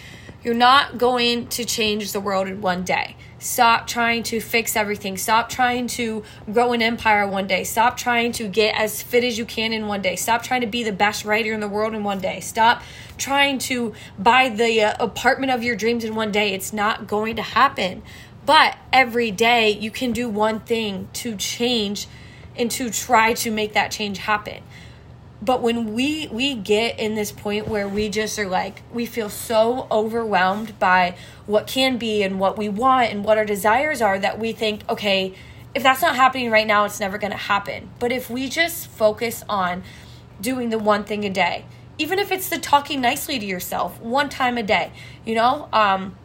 you're 0.43 0.53
not 0.53 0.97
going 0.97 1.47
to 1.47 1.65
change 1.65 2.11
the 2.11 2.19
world 2.19 2.47
in 2.47 2.61
one 2.61 2.83
day. 2.83 3.15
Stop 3.39 3.87
trying 3.87 4.23
to 4.23 4.39
fix 4.39 4.75
everything. 4.75 5.17
Stop 5.17 5.49
trying 5.49 5.87
to 5.87 6.23
grow 6.51 6.73
an 6.73 6.81
empire 6.81 7.27
one 7.27 7.47
day. 7.47 7.63
Stop 7.63 7.97
trying 7.97 8.31
to 8.33 8.47
get 8.47 8.75
as 8.75 9.01
fit 9.01 9.23
as 9.23 9.37
you 9.37 9.45
can 9.45 9.73
in 9.73 9.87
one 9.87 10.01
day. 10.01 10.15
Stop 10.15 10.43
trying 10.43 10.61
to 10.61 10.67
be 10.67 10.83
the 10.83 10.91
best 10.91 11.25
writer 11.25 11.53
in 11.53 11.59
the 11.59 11.67
world 11.67 11.93
in 11.93 12.03
one 12.03 12.19
day. 12.19 12.39
Stop 12.39 12.81
trying 13.17 13.57
to 13.57 13.93
buy 14.17 14.49
the 14.49 14.81
uh, 14.81 14.95
apartment 14.99 15.51
of 15.51 15.63
your 15.63 15.75
dreams 15.75 16.03
in 16.03 16.15
one 16.15 16.31
day. 16.31 16.53
It's 16.53 16.73
not 16.73 17.07
going 17.07 17.35
to 17.37 17.41
happen. 17.41 18.01
But 18.45 18.77
every 18.91 19.31
day 19.31 19.69
you 19.71 19.91
can 19.91 20.11
do 20.11 20.27
one 20.27 20.61
thing 20.61 21.09
to 21.13 21.35
change 21.35 22.07
and 22.55 22.71
to 22.71 22.89
try 22.89 23.33
to 23.33 23.51
make 23.51 23.73
that 23.73 23.91
change 23.91 24.19
happen 24.19 24.63
but 25.41 25.61
when 25.61 25.93
we 25.93 26.27
we 26.27 26.53
get 26.53 26.99
in 26.99 27.15
this 27.15 27.31
point 27.31 27.67
where 27.67 27.87
we 27.87 28.09
just 28.09 28.37
are 28.37 28.47
like 28.47 28.81
we 28.93 29.05
feel 29.05 29.29
so 29.29 29.87
overwhelmed 29.89 30.77
by 30.79 31.15
what 31.45 31.67
can 31.67 31.97
be 31.97 32.23
and 32.23 32.39
what 32.39 32.57
we 32.57 32.67
want 32.67 33.11
and 33.11 33.23
what 33.23 33.37
our 33.37 33.45
desires 33.45 34.01
are 34.01 34.19
that 34.19 34.37
we 34.39 34.51
think 34.51 34.87
okay 34.89 35.33
if 35.73 35.83
that's 35.83 36.01
not 36.01 36.15
happening 36.15 36.51
right 36.51 36.67
now 36.67 36.83
it's 36.85 36.99
never 36.99 37.17
going 37.17 37.31
to 37.31 37.37
happen. 37.37 37.89
But 37.99 38.11
if 38.11 38.29
we 38.29 38.49
just 38.49 38.87
focus 38.87 39.43
on 39.47 39.83
doing 40.41 40.69
the 40.69 40.79
one 40.79 41.03
thing 41.03 41.25
a 41.25 41.29
day 41.29 41.65
even 41.97 42.17
if 42.17 42.31
it's 42.31 42.49
the 42.49 42.57
talking 42.57 43.01
nicely 43.01 43.37
to 43.37 43.45
yourself 43.45 43.99
one 43.99 44.29
time 44.29 44.57
a 44.57 44.63
day 44.63 44.89
you 45.25 45.35
know 45.35 45.67
um 45.73 46.15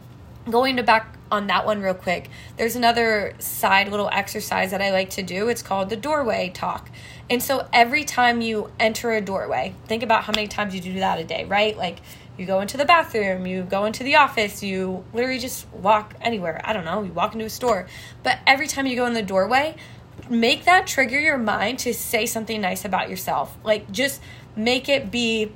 going 0.49 0.77
to 0.77 0.83
back 0.83 1.17
on 1.29 1.47
that 1.47 1.65
one 1.65 1.81
real 1.81 1.93
quick 1.93 2.29
there's 2.55 2.77
another 2.77 3.33
side 3.39 3.89
little 3.89 4.07
exercise 4.13 4.71
that 4.71 4.81
i 4.81 4.91
like 4.91 5.09
to 5.09 5.21
do. 5.21 5.49
It's 5.49 5.61
called 5.61 5.89
the 5.89 5.97
doorway 5.97 6.49
talk 6.53 6.89
and 7.29 7.41
so 7.41 7.67
every 7.73 8.03
time 8.03 8.41
you 8.41 8.71
enter 8.79 9.11
a 9.11 9.21
doorway, 9.21 9.73
think 9.87 10.03
about 10.03 10.23
how 10.23 10.33
many 10.35 10.47
times 10.47 10.75
you 10.75 10.81
do 10.81 10.93
that 10.99 11.19
a 11.19 11.23
day, 11.23 11.45
right? 11.45 11.75
Like 11.75 12.01
you 12.37 12.45
go 12.45 12.59
into 12.59 12.77
the 12.77 12.85
bathroom, 12.85 13.47
you 13.47 13.63
go 13.63 13.85
into 13.85 14.03
the 14.03 14.15
office, 14.15 14.61
you 14.61 15.03
literally 15.13 15.39
just 15.39 15.67
walk 15.71 16.13
anywhere. 16.21 16.61
I 16.63 16.73
don't 16.73 16.85
know, 16.85 17.01
you 17.01 17.11
walk 17.11 17.33
into 17.33 17.45
a 17.45 17.49
store. 17.49 17.87
But 18.23 18.39
every 18.45 18.67
time 18.67 18.85
you 18.85 18.95
go 18.95 19.05
in 19.05 19.13
the 19.13 19.23
doorway, 19.23 19.75
make 20.29 20.65
that 20.65 20.85
trigger 20.85 21.19
your 21.19 21.37
mind 21.37 21.79
to 21.79 21.93
say 21.93 22.25
something 22.25 22.61
nice 22.61 22.85
about 22.85 23.09
yourself. 23.09 23.57
Like 23.63 23.91
just 23.91 24.21
make 24.55 24.87
it 24.87 25.09
be 25.09 25.51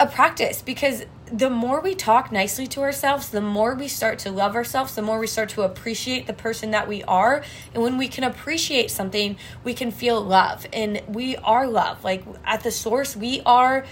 a 0.00 0.06
practice 0.06 0.62
because 0.62 1.04
the 1.32 1.50
more 1.50 1.80
we 1.80 1.94
talk 1.94 2.32
nicely 2.32 2.66
to 2.68 2.80
ourselves, 2.80 3.30
the 3.30 3.40
more 3.40 3.74
we 3.74 3.88
start 3.88 4.18
to 4.20 4.30
love 4.30 4.54
ourselves, 4.54 4.94
the 4.94 5.02
more 5.02 5.18
we 5.18 5.26
start 5.26 5.48
to 5.50 5.62
appreciate 5.62 6.26
the 6.26 6.32
person 6.32 6.70
that 6.70 6.88
we 6.88 7.02
are. 7.04 7.42
And 7.74 7.82
when 7.82 7.98
we 7.98 8.08
can 8.08 8.24
appreciate 8.24 8.90
something, 8.90 9.36
we 9.64 9.74
can 9.74 9.90
feel 9.90 10.20
love. 10.20 10.66
And 10.72 11.02
we 11.08 11.36
are 11.36 11.66
love. 11.66 12.04
Like 12.04 12.24
at 12.44 12.62
the 12.62 12.70
source, 12.70 13.16
we 13.16 13.42
are 13.44 13.84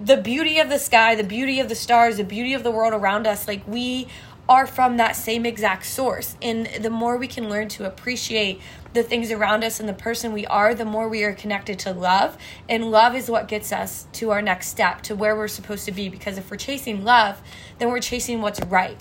the 0.00 0.16
beauty 0.16 0.58
of 0.58 0.68
the 0.68 0.78
sky, 0.78 1.14
the 1.14 1.24
beauty 1.24 1.60
of 1.60 1.68
the 1.68 1.74
stars, 1.74 2.16
the 2.16 2.24
beauty 2.24 2.54
of 2.54 2.62
the 2.62 2.70
world 2.70 2.92
around 2.92 3.26
us. 3.26 3.46
Like 3.46 3.66
we 3.66 4.08
are 4.48 4.66
from 4.66 4.96
that 4.96 5.16
same 5.16 5.46
exact 5.46 5.86
source. 5.86 6.36
And 6.42 6.66
the 6.80 6.90
more 6.90 7.16
we 7.16 7.26
can 7.26 7.48
learn 7.48 7.68
to 7.70 7.86
appreciate 7.86 8.60
the 8.92 9.02
things 9.02 9.30
around 9.30 9.64
us 9.64 9.80
and 9.80 9.88
the 9.88 9.94
person 9.94 10.32
we 10.32 10.46
are, 10.46 10.74
the 10.74 10.84
more 10.84 11.08
we 11.08 11.24
are 11.24 11.32
connected 11.32 11.78
to 11.80 11.92
love. 11.92 12.36
And 12.68 12.90
love 12.90 13.14
is 13.14 13.30
what 13.30 13.48
gets 13.48 13.72
us 13.72 14.06
to 14.14 14.30
our 14.30 14.42
next 14.42 14.68
step, 14.68 15.02
to 15.02 15.14
where 15.14 15.34
we're 15.36 15.48
supposed 15.48 15.86
to 15.86 15.92
be. 15.92 16.08
Because 16.08 16.36
if 16.36 16.50
we're 16.50 16.56
chasing 16.58 17.04
love, 17.04 17.40
then 17.78 17.88
we're 17.88 18.00
chasing 18.00 18.42
what's 18.42 18.60
right. 18.62 19.00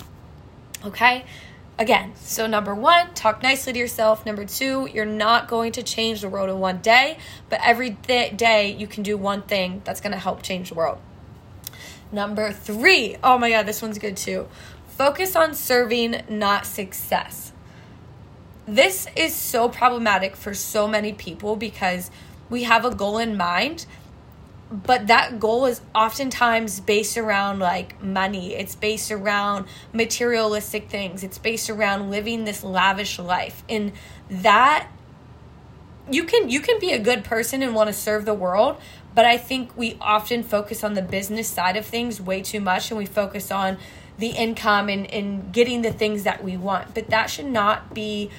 Okay? 0.86 1.26
again, 1.82 2.14
so 2.16 2.46
number 2.46 2.76
one, 2.76 3.14
talk 3.16 3.42
nicely 3.42 3.74
to 3.74 3.80
yourself. 3.80 4.26
Number 4.26 4.46
two, 4.46 4.88
you're 4.94 5.06
not 5.06 5.48
going 5.48 5.72
to 5.74 5.84
change 5.84 6.22
the 6.22 6.30
world 6.30 6.50
in 6.50 6.60
one 6.60 6.78
day, 6.78 7.18
but 7.50 7.60
every 7.64 7.98
th- 8.04 8.38
day 8.38 8.72
you 8.72 8.88
can 8.88 9.04
do 9.04 9.18
one 9.18 9.42
thing 9.42 9.82
that's 9.84 10.00
going 10.00 10.12
to 10.12 10.18
help 10.18 10.44
change 10.44 10.70
the 10.70 10.76
world. 10.76 11.00
Number 12.12 12.52
three, 12.52 13.18
oh 13.24 13.38
my 13.38 13.50
God, 13.50 13.66
this 13.66 13.82
one's 13.82 13.98
good 13.98 14.16
too. 14.16 14.48
Focus 14.98 15.36
on 15.36 15.54
serving, 15.56 16.22
not 16.30 16.66
success. 16.66 17.52
This 18.68 19.08
is 19.16 19.36
so 19.36 19.68
problematic 19.68 20.36
for 20.36 20.54
so 20.54 20.88
many 20.88 21.14
people 21.14 21.56
because 21.56 22.12
we 22.50 22.64
have 22.64 22.86
a 22.86 22.94
goal 22.94 23.18
in 23.18 23.36
mind 23.36 23.86
but 24.72 25.08
that 25.08 25.40
goal 25.40 25.66
is 25.66 25.82
oftentimes 25.94 26.80
based 26.80 27.18
around 27.18 27.60
like 27.60 28.02
money. 28.02 28.54
It's 28.54 28.74
based 28.74 29.12
around 29.12 29.66
materialistic 29.92 30.90
things. 30.90 31.24
It's 31.24 31.38
based 31.38 31.70
around 31.70 32.10
living 32.10 32.46
this 32.46 32.64
lavish 32.64 33.20
life. 33.20 33.64
And 33.68 33.92
that 34.30 34.88
you 36.10 36.24
can 36.24 36.50
you 36.50 36.62
can 36.62 36.80
be 36.80 36.94
a 36.94 37.00
good 37.00 37.24
person 37.24 37.62
and 37.62 37.76
want 37.76 37.88
to 37.88 37.94
serve 37.94 38.26
the 38.26 38.34
world 38.34 38.76
but 39.14 39.24
i 39.24 39.38
think 39.38 39.70
we 39.78 39.96
often 40.02 40.42
focus 40.42 40.84
on 40.84 40.96
the 40.96 41.02
business 41.02 41.48
side 41.48 41.78
of 41.78 41.86
things 41.86 42.20
way 42.20 42.42
too 42.42 42.60
much 42.60 42.90
and 42.90 42.98
we 42.98 43.06
focus 43.06 43.52
on 43.52 43.78
the 44.22 44.30
income 44.30 44.88
and, 44.88 45.06
and 45.12 45.52
getting 45.52 45.82
the 45.82 45.92
things 45.92 46.24
that 46.24 46.44
we 46.44 46.56
want 46.56 46.94
but 46.94 47.10
that 47.10 47.30
should 47.30 47.46
not 47.46 47.94
be 47.94 48.30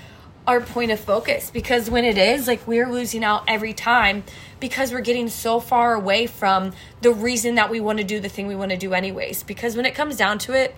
our 0.47 0.61
point 0.61 0.91
of 0.91 0.99
focus 0.99 1.51
because 1.51 1.91
when 1.91 2.05
it 2.05 2.19
is 2.19 2.47
like 2.49 2.67
we're 2.67 2.91
losing 2.91 3.23
out 3.23 3.45
every 3.47 3.73
time 3.73 4.25
because 4.59 4.93
we're 4.93 5.01
getting 5.01 5.29
so 5.29 5.61
far 5.61 5.95
away 5.95 6.27
from 6.27 6.73
the 7.01 7.12
reason 7.12 7.55
that 7.55 7.71
we 7.71 7.79
want 7.79 7.99
to 7.99 8.05
do 8.05 8.19
the 8.19 8.29
thing 8.29 8.47
we 8.47 8.57
want 8.57 8.71
to 8.71 8.77
do 8.77 8.95
anyways 8.95 9.43
because 9.43 9.77
when 9.77 9.87
it 9.87 9.95
comes 9.95 10.17
down 10.17 10.39
to 10.39 10.53
it 10.53 10.75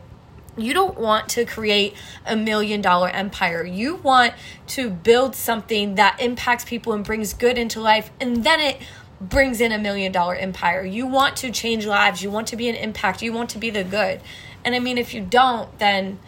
you 0.57 0.73
don't 0.73 0.99
want 0.99 1.29
to 1.31 1.45
create 1.45 1.95
a 2.27 2.37
million 2.37 2.81
dollar 2.81 3.09
empire. 3.09 3.65
You 3.65 3.97
want 3.97 4.35
to 4.69 4.91
build 4.91 5.35
something 5.35 5.97
that 5.97 6.21
impacts 6.21 6.65
people 6.65 6.93
and 6.93 7.05
brings 7.05 7.35
good 7.35 7.59
into 7.59 7.81
life, 7.81 8.11
and 8.21 8.45
then 8.45 8.61
it 8.61 8.81
brings 9.21 9.61
in 9.61 9.73
a 9.73 9.79
million 9.79 10.13
dollar 10.13 10.35
empire. 10.35 10.85
You 10.85 11.07
want 11.07 11.37
to 11.39 11.51
change 11.51 11.87
lives. 11.87 12.23
You 12.23 12.31
want 12.31 12.49
to 12.49 12.57
be 12.57 12.69
an 12.69 12.77
impact. 12.77 13.23
You 13.23 13.33
want 13.33 13.51
to 13.51 13.59
be 13.59 13.71
the 13.71 13.85
good. 13.85 14.21
And 14.65 14.75
I 14.75 14.79
mean, 14.79 14.99
if 14.99 15.15
you 15.15 15.21
don't, 15.21 15.79
then 15.79 16.19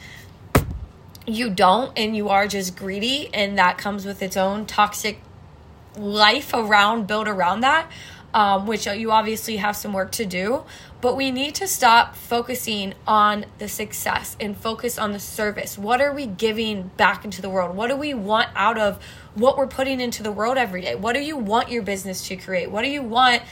you 1.27 1.51
don't 1.51 1.93
and 1.97 2.17
you 2.17 2.29
are 2.29 2.47
just 2.47 2.77
greedy 2.77 3.29
and 3.35 3.59
that 3.59 3.79
comes 3.79 4.05
with 4.05 4.23
its 4.23 4.37
own 4.37 4.65
toxic 4.65 5.21
life 5.97 6.53
around 6.55 7.09
built 7.09 7.27
around 7.27 7.63
that 7.63 7.91
um, 8.37 8.67
which 8.67 8.87
you 8.87 9.11
obviously 9.13 9.57
have 9.57 9.75
some 9.75 9.95
work 9.95 10.13
to 10.13 10.27
do. 10.27 10.65
But 11.01 11.17
we 11.17 11.31
need 11.31 11.55
to 11.57 11.67
stop 11.67 12.15
focusing 12.15 12.93
on 13.07 13.47
the 13.57 13.67
success 13.67 14.37
and 14.39 14.55
focus 14.55 14.99
on 14.99 15.13
the 15.13 15.19
service. 15.19 15.79
What 15.79 16.03
are 16.03 16.13
we 16.13 16.27
giving 16.27 16.91
back 16.99 17.25
into 17.25 17.41
the 17.41 17.49
world? 17.49 17.75
What 17.75 17.89
do 17.89 17.97
we 17.97 18.13
want 18.13 18.51
out 18.55 18.77
of 18.77 19.03
what 19.35 19.57
we're 19.57 19.67
putting 19.67 20.03
into 20.03 20.23
the 20.23 20.31
world 20.31 20.59
every 20.59 20.83
day? 20.83 20.95
What 20.95 21.15
do 21.15 21.21
you 21.21 21.39
want 21.39 21.71
your 21.71 21.83
business 21.83 22.29
to 22.29 22.37
create? 22.37 22.71
What 22.71 22.83
do 22.83 22.89
you 22.89 23.03
want 23.03 23.43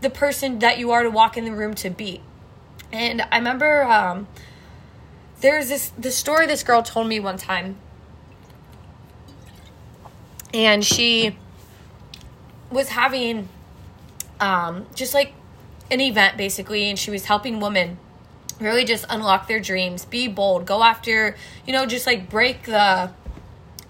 the 0.00 0.08
person 0.08 0.60
that 0.60 0.78
you 0.78 0.90
are 0.92 1.02
to 1.02 1.10
walk 1.10 1.36
in 1.36 1.44
the 1.44 1.52
room 1.52 1.74
to 1.74 1.90
be 1.90 2.22
and 2.92 3.22
i 3.30 3.38
remember 3.38 3.84
um, 3.84 4.26
there's 5.40 5.68
this 5.68 5.90
the 5.98 6.10
story 6.10 6.46
this 6.46 6.62
girl 6.62 6.82
told 6.82 7.06
me 7.06 7.20
one 7.20 7.36
time. 7.36 7.76
And 10.52 10.84
she 10.84 11.36
was 12.70 12.90
having 12.90 13.48
um, 14.40 14.86
just 14.94 15.14
like 15.14 15.32
an 15.90 16.00
event 16.00 16.36
basically 16.36 16.88
and 16.88 16.98
she 16.98 17.10
was 17.10 17.24
helping 17.24 17.60
women 17.60 17.98
really 18.60 18.84
just 18.84 19.04
unlock 19.08 19.48
their 19.48 19.58
dreams 19.58 20.04
be 20.04 20.28
bold 20.28 20.66
go 20.66 20.84
after 20.84 21.34
you 21.66 21.72
know 21.72 21.84
just 21.84 22.06
like 22.06 22.30
break 22.30 22.62
the 22.64 23.10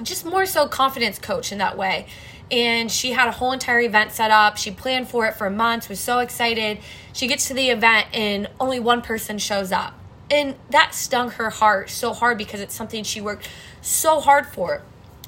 just 0.02 0.25
more 0.25 0.47
so 0.47 0.66
confidence 0.66 1.19
coach 1.19 1.52
in 1.52 1.59
that 1.59 1.76
way 1.76 2.07
and 2.50 2.90
she 2.90 3.12
had 3.12 3.28
a 3.28 3.33
whole 3.33 3.52
entire 3.52 3.80
event 3.80 4.12
set 4.12 4.30
up 4.30 4.57
she 4.57 4.71
planned 4.71 5.09
for 5.09 5.26
it 5.26 5.35
for 5.35 5.49
months 5.49 5.88
was 5.88 6.00
so 6.00 6.19
excited 6.19 6.78
she 7.12 7.26
gets 7.26 7.49
to 7.49 7.54
the 7.54 7.69
event 7.69 8.07
and 8.12 8.49
only 8.59 8.80
one 8.80 9.02
person 9.02 9.38
shows 9.38 9.73
up 9.73 9.95
and 10.30 10.54
that 10.71 10.95
stung 10.95 11.30
her 11.30 11.50
heart 11.50 11.90
so 11.90 12.12
hard 12.12 12.38
because 12.38 12.61
it's 12.61 12.75
something 12.75 13.02
she 13.02 13.21
worked 13.21 13.49
so 13.83 14.21
hard 14.21 14.47
for. 14.47 14.83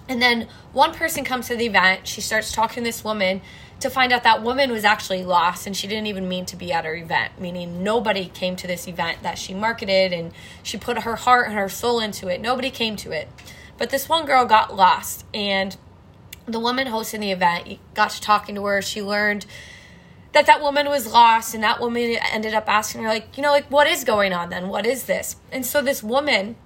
And 0.08 0.22
then 0.22 0.48
one 0.72 0.94
person 0.94 1.24
comes 1.24 1.48
to 1.48 1.56
the 1.56 1.66
event, 1.66 2.06
she 2.06 2.20
starts 2.20 2.52
talking 2.52 2.82
to 2.82 2.88
this 2.88 3.02
woman 3.02 3.40
to 3.80 3.90
find 3.90 4.12
out 4.12 4.22
that 4.22 4.42
woman 4.42 4.70
was 4.70 4.84
actually 4.84 5.24
lost 5.24 5.66
and 5.66 5.76
she 5.76 5.88
didn't 5.88 6.06
even 6.06 6.28
mean 6.28 6.44
to 6.46 6.56
be 6.56 6.72
at 6.72 6.84
her 6.84 6.94
event, 6.94 7.40
meaning 7.40 7.82
nobody 7.82 8.28
came 8.28 8.54
to 8.56 8.66
this 8.66 8.86
event 8.86 9.22
that 9.22 9.38
she 9.38 9.54
marketed 9.54 10.12
and 10.12 10.32
she 10.62 10.76
put 10.76 11.02
her 11.02 11.16
heart 11.16 11.48
and 11.48 11.56
her 11.56 11.68
soul 11.68 11.98
into 11.98 12.28
it. 12.28 12.40
Nobody 12.40 12.70
came 12.70 12.94
to 12.96 13.10
it. 13.10 13.28
But 13.78 13.90
this 13.90 14.08
one 14.08 14.24
girl 14.24 14.44
got 14.44 14.76
lost 14.76 15.24
and 15.34 15.76
the 16.46 16.60
woman 16.60 16.86
hosting 16.88 17.20
the 17.20 17.30
event 17.30 17.78
got 17.94 18.10
to 18.10 18.20
talking 18.20 18.54
to 18.56 18.64
her. 18.64 18.82
She 18.82 19.02
learned 19.02 19.46
that 20.32 20.46
that 20.46 20.60
woman 20.60 20.88
was 20.88 21.06
lost 21.12 21.54
and 21.54 21.62
that 21.62 21.80
woman 21.80 22.16
ended 22.32 22.54
up 22.54 22.68
asking 22.68 23.02
her 23.02 23.08
like 23.08 23.36
you 23.36 23.42
know 23.42 23.50
like 23.50 23.66
what 23.70 23.86
is 23.86 24.04
going 24.04 24.32
on 24.32 24.50
then 24.50 24.68
what 24.68 24.86
is 24.86 25.04
this 25.04 25.36
and 25.50 25.64
so 25.64 25.82
this 25.82 26.02
woman 26.02 26.56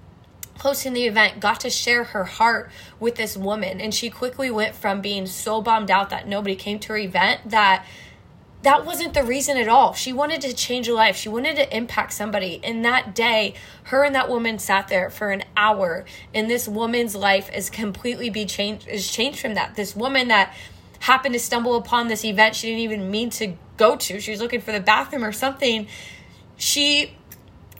hosting 0.60 0.94
the 0.94 1.04
event 1.04 1.40
got 1.40 1.60
to 1.60 1.68
share 1.68 2.04
her 2.04 2.24
heart 2.24 2.70
with 2.98 3.16
this 3.16 3.36
woman 3.36 3.80
and 3.80 3.94
she 3.94 4.08
quickly 4.08 4.50
went 4.50 4.74
from 4.74 5.00
being 5.00 5.26
so 5.26 5.60
bummed 5.60 5.90
out 5.90 6.10
that 6.10 6.26
nobody 6.26 6.56
came 6.56 6.78
to 6.78 6.88
her 6.88 6.96
event 6.96 7.40
that 7.44 7.84
that 8.66 8.84
wasn't 8.84 9.14
the 9.14 9.22
reason 9.22 9.56
at 9.56 9.68
all. 9.68 9.94
She 9.94 10.12
wanted 10.12 10.40
to 10.40 10.52
change 10.52 10.88
a 10.88 10.94
life. 10.94 11.14
She 11.14 11.28
wanted 11.28 11.54
to 11.54 11.76
impact 11.76 12.12
somebody. 12.12 12.60
And 12.64 12.84
that 12.84 13.14
day, 13.14 13.54
her 13.84 14.02
and 14.02 14.12
that 14.16 14.28
woman 14.28 14.58
sat 14.58 14.88
there 14.88 15.08
for 15.08 15.30
an 15.30 15.44
hour, 15.56 16.04
and 16.34 16.50
this 16.50 16.66
woman's 16.66 17.14
life 17.14 17.48
is 17.54 17.70
completely 17.70 18.28
be 18.28 18.44
changed 18.44 18.88
is 18.88 19.08
changed 19.08 19.38
from 19.38 19.54
that. 19.54 19.76
This 19.76 19.94
woman 19.94 20.26
that 20.28 20.52
happened 20.98 21.34
to 21.34 21.38
stumble 21.38 21.76
upon 21.76 22.08
this 22.08 22.24
event 22.24 22.56
she 22.56 22.66
didn't 22.66 22.80
even 22.80 23.08
mean 23.08 23.30
to 23.30 23.54
go 23.76 23.94
to. 23.94 24.18
She 24.18 24.32
was 24.32 24.40
looking 24.40 24.60
for 24.60 24.72
the 24.72 24.80
bathroom 24.80 25.22
or 25.22 25.30
something. 25.30 25.86
She 26.56 27.16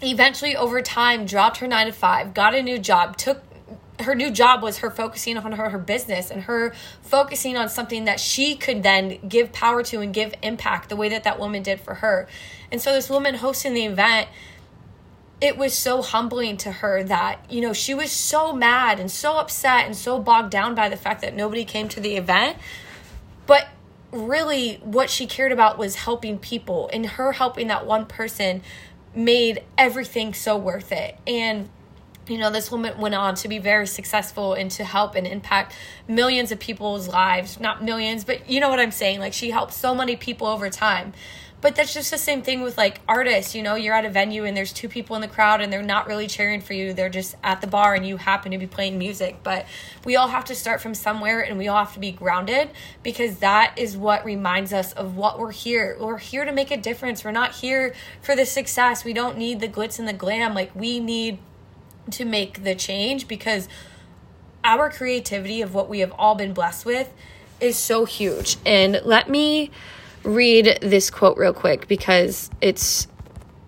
eventually, 0.01 0.55
over 0.55 0.83
time, 0.83 1.27
dropped 1.27 1.57
her 1.57 1.67
nine 1.67 1.87
to 1.87 1.93
five, 1.93 2.33
got 2.33 2.55
a 2.55 2.63
new 2.63 2.79
job, 2.79 3.17
took 3.17 3.43
her 4.01 4.15
new 4.15 4.31
job 4.31 4.63
was 4.63 4.79
her 4.79 4.91
focusing 4.91 5.37
on 5.37 5.53
her, 5.53 5.71
her 5.71 5.79
business 5.79 6.31
and 6.31 6.43
her 6.43 6.73
focusing 7.03 7.57
on 7.57 7.69
something 7.69 8.05
that 8.05 8.21
she 8.21 8.55
could 8.55 8.83
then 8.83 9.19
give 9.27 9.53
power 9.53 9.83
to 9.83 10.01
and 10.01 10.13
give 10.13 10.35
impact 10.43 10.89
the 10.89 10.97
way 10.97 11.09
that 11.09 11.25
that 11.25 11.39
woman 11.39 11.63
did 11.63 11.81
for 11.81 11.95
her. 11.95 12.29
And 12.71 12.81
so, 12.81 12.93
this 12.93 13.09
woman 13.09 13.37
hosting 13.37 13.75
the 13.75 13.85
event 13.85 14.29
it 15.39 15.59
was 15.59 15.75
so 15.75 16.01
humbling 16.01 16.57
to 16.57 16.73
her 16.73 17.03
that 17.05 17.45
you 17.51 17.61
know 17.61 17.75
she 17.75 17.93
was 17.93 18.11
so 18.11 18.55
mad 18.55 18.99
and 18.99 19.11
so 19.11 19.37
upset 19.37 19.85
and 19.85 19.95
so 19.95 20.19
bogged 20.19 20.51
down 20.51 20.75
by 20.75 20.89
the 20.89 20.97
fact 20.97 21.21
that 21.21 21.35
nobody 21.35 21.63
came 21.63 21.89
to 21.89 22.01
the 22.01 22.17
event 22.17 22.57
but 23.47 23.69
really, 24.13 24.77
what 24.83 25.11
she 25.11 25.27
cared 25.27 25.53
about 25.53 25.79
was 25.79 25.97
helping 25.97 26.39
people, 26.39 26.91
and 26.93 27.07
her 27.07 27.33
helping 27.33 27.69
that 27.69 27.87
one 27.87 28.07
person 28.07 28.63
made 29.15 29.63
everything 29.79 30.35
so 30.35 30.57
worth 30.57 30.93
it. 30.93 31.17
And 31.27 31.69
you 32.29 32.39
know, 32.39 32.51
this 32.51 32.71
woman 32.71 32.99
went 32.99 33.15
on 33.15 33.35
to 33.37 33.49
be 33.49 33.59
very 33.59 33.87
successful 33.87 34.55
and 34.55 34.71
to 34.73 34.85
help 34.85 35.15
and 35.15 35.27
impact 35.27 35.75
millions 36.09 36.53
of 36.53 36.59
people's 36.59 37.09
lives. 37.09 37.61
Not 37.61 37.83
millions, 37.83 38.25
but 38.25 38.49
you 38.49 38.61
know 38.61 38.69
what 38.69 38.81
I'm 38.81 38.91
saying. 38.91 39.21
Like, 39.21 39.33
she 39.33 39.51
helped 39.51 39.73
so 39.73 39.95
many 39.95 40.17
people 40.17 40.47
over 40.47 40.71
time. 40.71 41.13
But 41.63 41.75
that's 41.75 41.95
just 41.95 42.11
the 42.11 42.19
same 42.19 42.43
thing 42.43 42.61
with 42.61 42.77
like 42.77 43.01
artists. 43.09 43.55
You 43.55 43.63
know, 43.63 43.75
you're 43.75 43.95
at 43.95 44.05
a 44.05 44.11
venue 44.11 44.45
and 44.45 44.57
there's 44.57 44.73
two 44.73 44.89
people 44.89 45.17
in 45.17 45.23
the 45.23 45.29
crowd 45.29 45.61
and 45.61 45.73
they're 45.73 45.83
not 45.83 46.07
really 46.07 46.27
cheering 46.27 46.61
for 46.61 46.75
you. 46.75 46.93
They're 46.93 47.09
just 47.09 47.35
at 47.43 47.61
the 47.61 47.67
bar 47.67 47.95
and 47.95 48.07
you 48.07 48.19
happen 48.19 48.53
to 48.53 48.59
be 48.59 48.67
playing 48.67 48.99
music. 48.99 49.39
But 49.43 49.67
we 50.05 50.17
all 50.17 50.29
have 50.29 50.45
to 50.45 50.55
start 50.55 50.83
from 50.83 50.95
somewhere 50.95 51.41
and 51.41 51.57
we 51.57 51.67
all 51.67 51.83
have 51.83 51.95
to 51.95 51.99
be 51.99 52.13
grounded 52.13 52.71
because 53.03 53.39
that 53.39 53.75
is 53.79 53.97
what 53.97 54.25
reminds 54.25 54.73
us 54.73 54.93
of 54.93 55.17
what 55.17 55.39
we're 55.39 55.51
here. 55.51 55.97
We're 55.99 56.19
here 56.19 56.45
to 56.45 56.53
make 56.53 56.71
a 56.71 56.77
difference. 56.77 57.25
We're 57.25 57.33
not 57.33 57.53
here 57.57 57.95
for 58.21 58.37
the 58.37 58.45
success. 58.45 59.05
We 59.05 59.15
don't 59.15 59.39
need 59.39 59.61
the 59.61 59.69
glitz 59.69 59.99
and 59.99 60.07
the 60.07 60.13
glam. 60.13 60.55
Like, 60.55 60.75
we 60.77 61.01
need 61.01 61.39
to 62.11 62.25
make 62.25 62.65
the 62.65 62.75
change 62.75 63.29
because 63.29 63.69
our 64.65 64.91
creativity 64.91 65.63
of 65.63 65.75
what 65.75 65.89
we 65.89 66.01
have 66.01 66.13
all 66.19 66.35
been 66.35 66.53
blessed 66.53 66.85
with 66.85 67.13
is 67.61 67.77
so 67.77 68.05
huge. 68.05 68.57
And 68.67 69.01
let 69.05 69.31
me 69.31 69.71
read 70.25 70.79
this 70.83 71.11
quote 71.11 71.39
real 71.39 71.53
quick 71.53 71.89
because 71.89 72.51
it's 72.61 73.07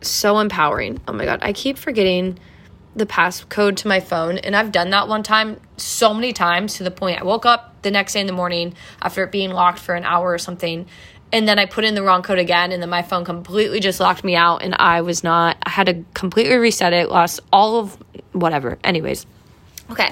so 0.00 0.38
empowering. 0.38 1.00
Oh 1.06 1.12
my 1.12 1.24
God, 1.24 1.38
I 1.42 1.52
keep 1.52 1.78
forgetting 1.78 2.38
the 2.96 3.06
passcode 3.06 3.76
to 3.76 3.88
my 3.88 4.00
phone, 4.00 4.38
and 4.38 4.56
I've 4.56 4.72
done 4.72 4.90
that 4.90 5.06
one 5.08 5.22
time 5.22 5.60
so 5.76 6.12
many 6.12 6.32
times 6.32 6.74
to 6.74 6.84
the 6.84 6.90
point 6.90 7.20
I 7.20 7.24
woke 7.24 7.46
up 7.46 7.80
the 7.82 7.90
next 7.90 8.14
day 8.14 8.20
in 8.20 8.26
the 8.26 8.32
morning 8.32 8.74
after 9.00 9.22
it 9.22 9.30
being 9.30 9.50
locked 9.50 9.78
for 9.78 9.94
an 9.94 10.04
hour 10.04 10.32
or 10.32 10.38
something. 10.38 10.86
And 11.30 11.46
then 11.46 11.58
I 11.58 11.66
put 11.66 11.84
in 11.84 11.94
the 11.94 12.02
wrong 12.02 12.22
code 12.22 12.38
again, 12.38 12.72
and 12.72 12.80
then 12.80 12.88
my 12.88 13.02
phone 13.02 13.24
completely 13.24 13.80
just 13.80 14.00
locked 14.00 14.24
me 14.24 14.34
out, 14.34 14.62
and 14.62 14.74
I 14.78 15.02
was 15.02 15.22
not, 15.22 15.58
I 15.62 15.70
had 15.70 15.86
to 15.86 16.04
completely 16.14 16.56
reset 16.56 16.92
it, 16.94 17.10
lost 17.10 17.40
all 17.52 17.76
of 17.80 17.98
whatever. 18.32 18.78
Anyways, 18.82 19.26
okay, 19.90 20.10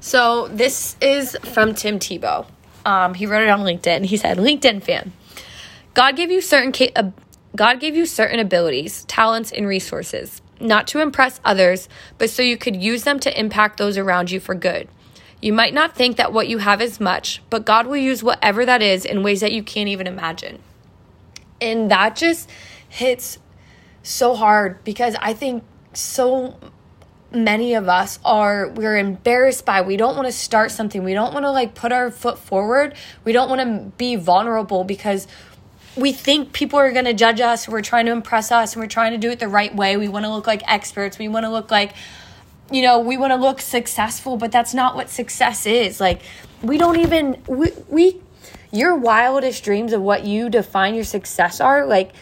so 0.00 0.48
this 0.48 0.96
is 1.02 1.36
from 1.52 1.74
Tim 1.74 1.98
Tebow. 1.98 2.46
Um, 2.86 3.12
he 3.14 3.26
wrote 3.26 3.42
it 3.42 3.50
on 3.50 3.60
LinkedIn. 3.60 4.06
He 4.06 4.16
said, 4.16 4.38
LinkedIn 4.38 4.82
fan. 4.82 5.12
God 5.92 6.16
gave 6.16 6.30
you 6.30 6.40
certain 6.40 6.72
ca- 6.72 6.92
uh, 6.96 7.10
God 7.54 7.78
gave 7.78 7.94
you 7.94 8.06
certain 8.06 8.40
abilities, 8.40 9.04
talents, 9.04 9.52
and 9.52 9.66
resources. 9.66 10.40
not 10.60 10.86
to 10.88 11.00
impress 11.00 11.40
others, 11.44 11.88
but 12.18 12.30
so 12.30 12.42
you 12.42 12.56
could 12.56 12.76
use 12.76 13.04
them 13.04 13.20
to 13.20 13.38
impact 13.38 13.78
those 13.78 13.98
around 13.98 14.30
you 14.30 14.40
for 14.40 14.54
good. 14.54 14.88
You 15.44 15.52
might 15.52 15.74
not 15.74 15.94
think 15.94 16.16
that 16.16 16.32
what 16.32 16.48
you 16.48 16.56
have 16.56 16.80
is 16.80 16.98
much, 16.98 17.42
but 17.50 17.66
God 17.66 17.86
will 17.86 17.98
use 17.98 18.22
whatever 18.22 18.64
that 18.64 18.80
is 18.80 19.04
in 19.04 19.22
ways 19.22 19.42
that 19.42 19.52
you 19.52 19.62
can't 19.62 19.90
even 19.90 20.06
imagine. 20.06 20.58
And 21.60 21.90
that 21.90 22.16
just 22.16 22.48
hits 22.88 23.38
so 24.02 24.34
hard 24.36 24.82
because 24.84 25.14
I 25.20 25.34
think 25.34 25.62
so 25.92 26.58
many 27.30 27.74
of 27.74 27.90
us 27.90 28.18
are 28.24 28.68
we're 28.68 28.96
embarrassed 28.96 29.66
by 29.66 29.82
we 29.82 29.98
don't 29.98 30.16
want 30.16 30.26
to 30.26 30.32
start 30.32 30.70
something. 30.70 31.04
We 31.04 31.12
don't 31.12 31.34
want 31.34 31.44
to 31.44 31.50
like 31.50 31.74
put 31.74 31.92
our 31.92 32.10
foot 32.10 32.38
forward. 32.38 32.94
We 33.24 33.34
don't 33.34 33.50
want 33.50 33.60
to 33.60 33.92
be 33.98 34.16
vulnerable 34.16 34.82
because 34.82 35.26
we 35.94 36.12
think 36.12 36.54
people 36.54 36.78
are 36.78 36.90
going 36.90 37.04
to 37.04 37.12
judge 37.12 37.40
us 37.40 37.68
we're 37.68 37.82
trying 37.82 38.06
to 38.06 38.12
impress 38.12 38.50
us 38.50 38.72
and 38.72 38.82
we're 38.82 38.88
trying 38.88 39.12
to 39.12 39.18
do 39.18 39.28
it 39.28 39.40
the 39.40 39.48
right 39.48 39.76
way. 39.76 39.98
We 39.98 40.08
want 40.08 40.24
to 40.24 40.30
look 40.30 40.46
like 40.46 40.62
experts. 40.66 41.18
We 41.18 41.28
want 41.28 41.44
to 41.44 41.50
look 41.50 41.70
like 41.70 41.92
you 42.74 42.82
know 42.82 42.98
we 42.98 43.16
want 43.16 43.30
to 43.30 43.36
look 43.36 43.60
successful 43.60 44.36
but 44.36 44.50
that's 44.50 44.74
not 44.74 44.96
what 44.96 45.08
success 45.08 45.66
is 45.66 46.00
like 46.00 46.20
we 46.62 46.76
don't 46.76 46.98
even 46.98 47.40
we, 47.46 47.70
we 47.88 48.20
your 48.72 48.96
wildest 48.96 49.62
dreams 49.62 49.92
of 49.92 50.00
what 50.00 50.24
you 50.24 50.50
define 50.50 50.94
your 50.94 51.04
success 51.04 51.60
are 51.60 51.86
like 51.86 52.12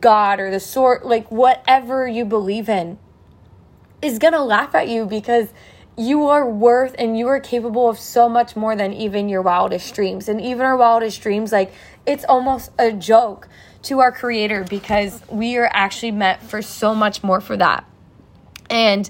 god 0.00 0.40
or 0.40 0.50
the 0.50 0.60
sort 0.60 1.06
like 1.06 1.30
whatever 1.30 2.06
you 2.06 2.24
believe 2.24 2.68
in 2.68 2.98
is 4.02 4.18
going 4.18 4.34
to 4.34 4.42
laugh 4.42 4.74
at 4.74 4.88
you 4.88 5.06
because 5.06 5.48
you 5.96 6.26
are 6.26 6.48
worth 6.48 6.94
and 6.98 7.18
you 7.18 7.28
are 7.28 7.40
capable 7.40 7.88
of 7.88 7.98
so 7.98 8.28
much 8.28 8.56
more 8.56 8.74
than 8.74 8.92
even 8.92 9.28
your 9.28 9.42
wildest 9.42 9.94
dreams. 9.94 10.28
And 10.28 10.40
even 10.40 10.66
our 10.66 10.76
wildest 10.76 11.22
dreams, 11.22 11.52
like 11.52 11.72
it's 12.04 12.24
almost 12.24 12.70
a 12.78 12.92
joke 12.92 13.48
to 13.82 14.00
our 14.00 14.10
creator 14.10 14.64
because 14.64 15.22
we 15.28 15.56
are 15.56 15.70
actually 15.72 16.10
meant 16.10 16.42
for 16.42 16.62
so 16.62 16.94
much 16.94 17.22
more 17.22 17.40
for 17.40 17.56
that. 17.56 17.84
And 18.68 19.08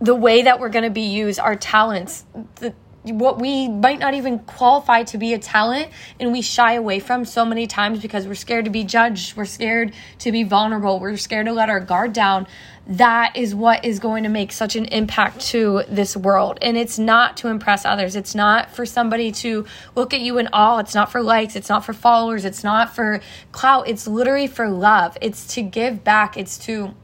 the 0.00 0.14
way 0.14 0.42
that 0.42 0.60
we're 0.60 0.68
going 0.68 0.84
to 0.84 0.90
be 0.90 1.02
used, 1.02 1.38
our 1.40 1.56
talents, 1.56 2.24
the 2.56 2.74
what 3.12 3.38
we 3.38 3.68
might 3.68 3.98
not 3.98 4.14
even 4.14 4.38
qualify 4.40 5.02
to 5.02 5.18
be 5.18 5.32
a 5.32 5.38
talent 5.38 5.88
and 6.18 6.32
we 6.32 6.42
shy 6.42 6.74
away 6.74 6.98
from 6.98 7.24
so 7.24 7.44
many 7.44 7.66
times 7.66 8.00
because 8.00 8.26
we're 8.26 8.34
scared 8.34 8.64
to 8.64 8.70
be 8.70 8.84
judged, 8.84 9.36
we're 9.36 9.44
scared 9.44 9.92
to 10.18 10.32
be 10.32 10.42
vulnerable, 10.42 10.98
we're 10.98 11.16
scared 11.16 11.46
to 11.46 11.52
let 11.52 11.70
our 11.70 11.80
guard 11.80 12.12
down. 12.12 12.46
That 12.86 13.36
is 13.36 13.54
what 13.54 13.84
is 13.84 13.98
going 13.98 14.24
to 14.24 14.30
make 14.30 14.50
such 14.50 14.74
an 14.74 14.86
impact 14.86 15.40
to 15.48 15.82
this 15.88 16.16
world. 16.16 16.58
And 16.62 16.76
it's 16.76 16.98
not 16.98 17.36
to 17.38 17.48
impress 17.48 17.84
others. 17.84 18.16
It's 18.16 18.34
not 18.34 18.74
for 18.74 18.86
somebody 18.86 19.30
to 19.32 19.66
look 19.94 20.14
at 20.14 20.20
you 20.20 20.38
in 20.38 20.48
awe. 20.54 20.78
It's 20.78 20.94
not 20.94 21.12
for 21.12 21.22
likes. 21.22 21.54
It's 21.54 21.68
not 21.68 21.84
for 21.84 21.92
followers. 21.92 22.46
It's 22.46 22.64
not 22.64 22.94
for 22.94 23.20
clout. 23.52 23.88
It's 23.88 24.08
literally 24.08 24.46
for 24.46 24.70
love. 24.70 25.18
It's 25.20 25.46
to 25.54 25.62
give 25.62 26.02
back. 26.02 26.38
It's 26.38 26.56
to 26.60 26.94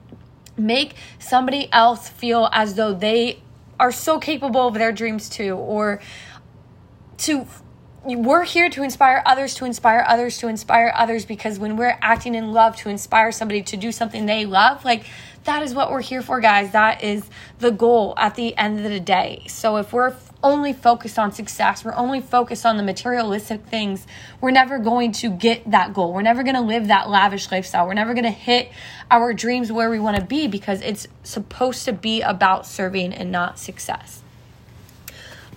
make 0.56 0.94
somebody 1.18 1.68
else 1.72 2.08
feel 2.08 2.48
as 2.52 2.74
though 2.74 2.94
they 2.94 3.40
are 3.78 3.92
so 3.92 4.18
capable 4.18 4.68
of 4.68 4.74
their 4.74 4.92
dreams 4.92 5.28
too 5.28 5.54
or 5.54 6.00
to 7.16 7.46
we're 8.04 8.44
here 8.44 8.68
to 8.68 8.82
inspire 8.82 9.22
others 9.24 9.54
to 9.54 9.64
inspire 9.64 10.04
others 10.06 10.38
to 10.38 10.46
inspire 10.46 10.92
others 10.94 11.24
because 11.24 11.58
when 11.58 11.76
we're 11.76 11.98
acting 12.02 12.34
in 12.34 12.52
love 12.52 12.76
to 12.76 12.88
inspire 12.88 13.32
somebody 13.32 13.62
to 13.62 13.76
do 13.76 13.90
something 13.90 14.26
they 14.26 14.44
love 14.44 14.84
like 14.84 15.04
that 15.44 15.62
is 15.62 15.74
what 15.74 15.90
we're 15.90 16.00
here 16.00 16.22
for 16.22 16.40
guys. 16.40 16.72
That 16.72 17.02
is 17.02 17.28
the 17.58 17.70
goal 17.70 18.14
at 18.16 18.34
the 18.34 18.56
end 18.56 18.78
of 18.78 18.90
the 18.90 19.00
day. 19.00 19.44
So 19.48 19.76
if 19.76 19.92
we're 19.92 20.14
only 20.44 20.72
focused 20.72 21.18
on 21.18 21.32
success 21.32 21.84
we're 21.84 21.94
only 21.94 22.20
focused 22.20 22.64
on 22.64 22.76
the 22.76 22.82
materialistic 22.82 23.64
things 23.66 24.06
we're 24.40 24.52
never 24.52 24.78
going 24.78 25.10
to 25.10 25.28
get 25.28 25.68
that 25.68 25.92
goal 25.92 26.12
we're 26.12 26.22
never 26.22 26.44
going 26.44 26.54
to 26.54 26.60
live 26.60 26.86
that 26.86 27.10
lavish 27.10 27.50
lifestyle 27.50 27.86
we're 27.86 27.94
never 27.94 28.14
going 28.14 28.22
to 28.24 28.30
hit 28.30 28.70
our 29.10 29.34
dreams 29.34 29.72
where 29.72 29.90
we 29.90 29.98
want 29.98 30.16
to 30.16 30.24
be 30.24 30.46
because 30.46 30.80
it's 30.82 31.08
supposed 31.24 31.84
to 31.84 31.92
be 31.92 32.22
about 32.22 32.66
serving 32.66 33.12
and 33.12 33.32
not 33.32 33.58
success 33.58 34.22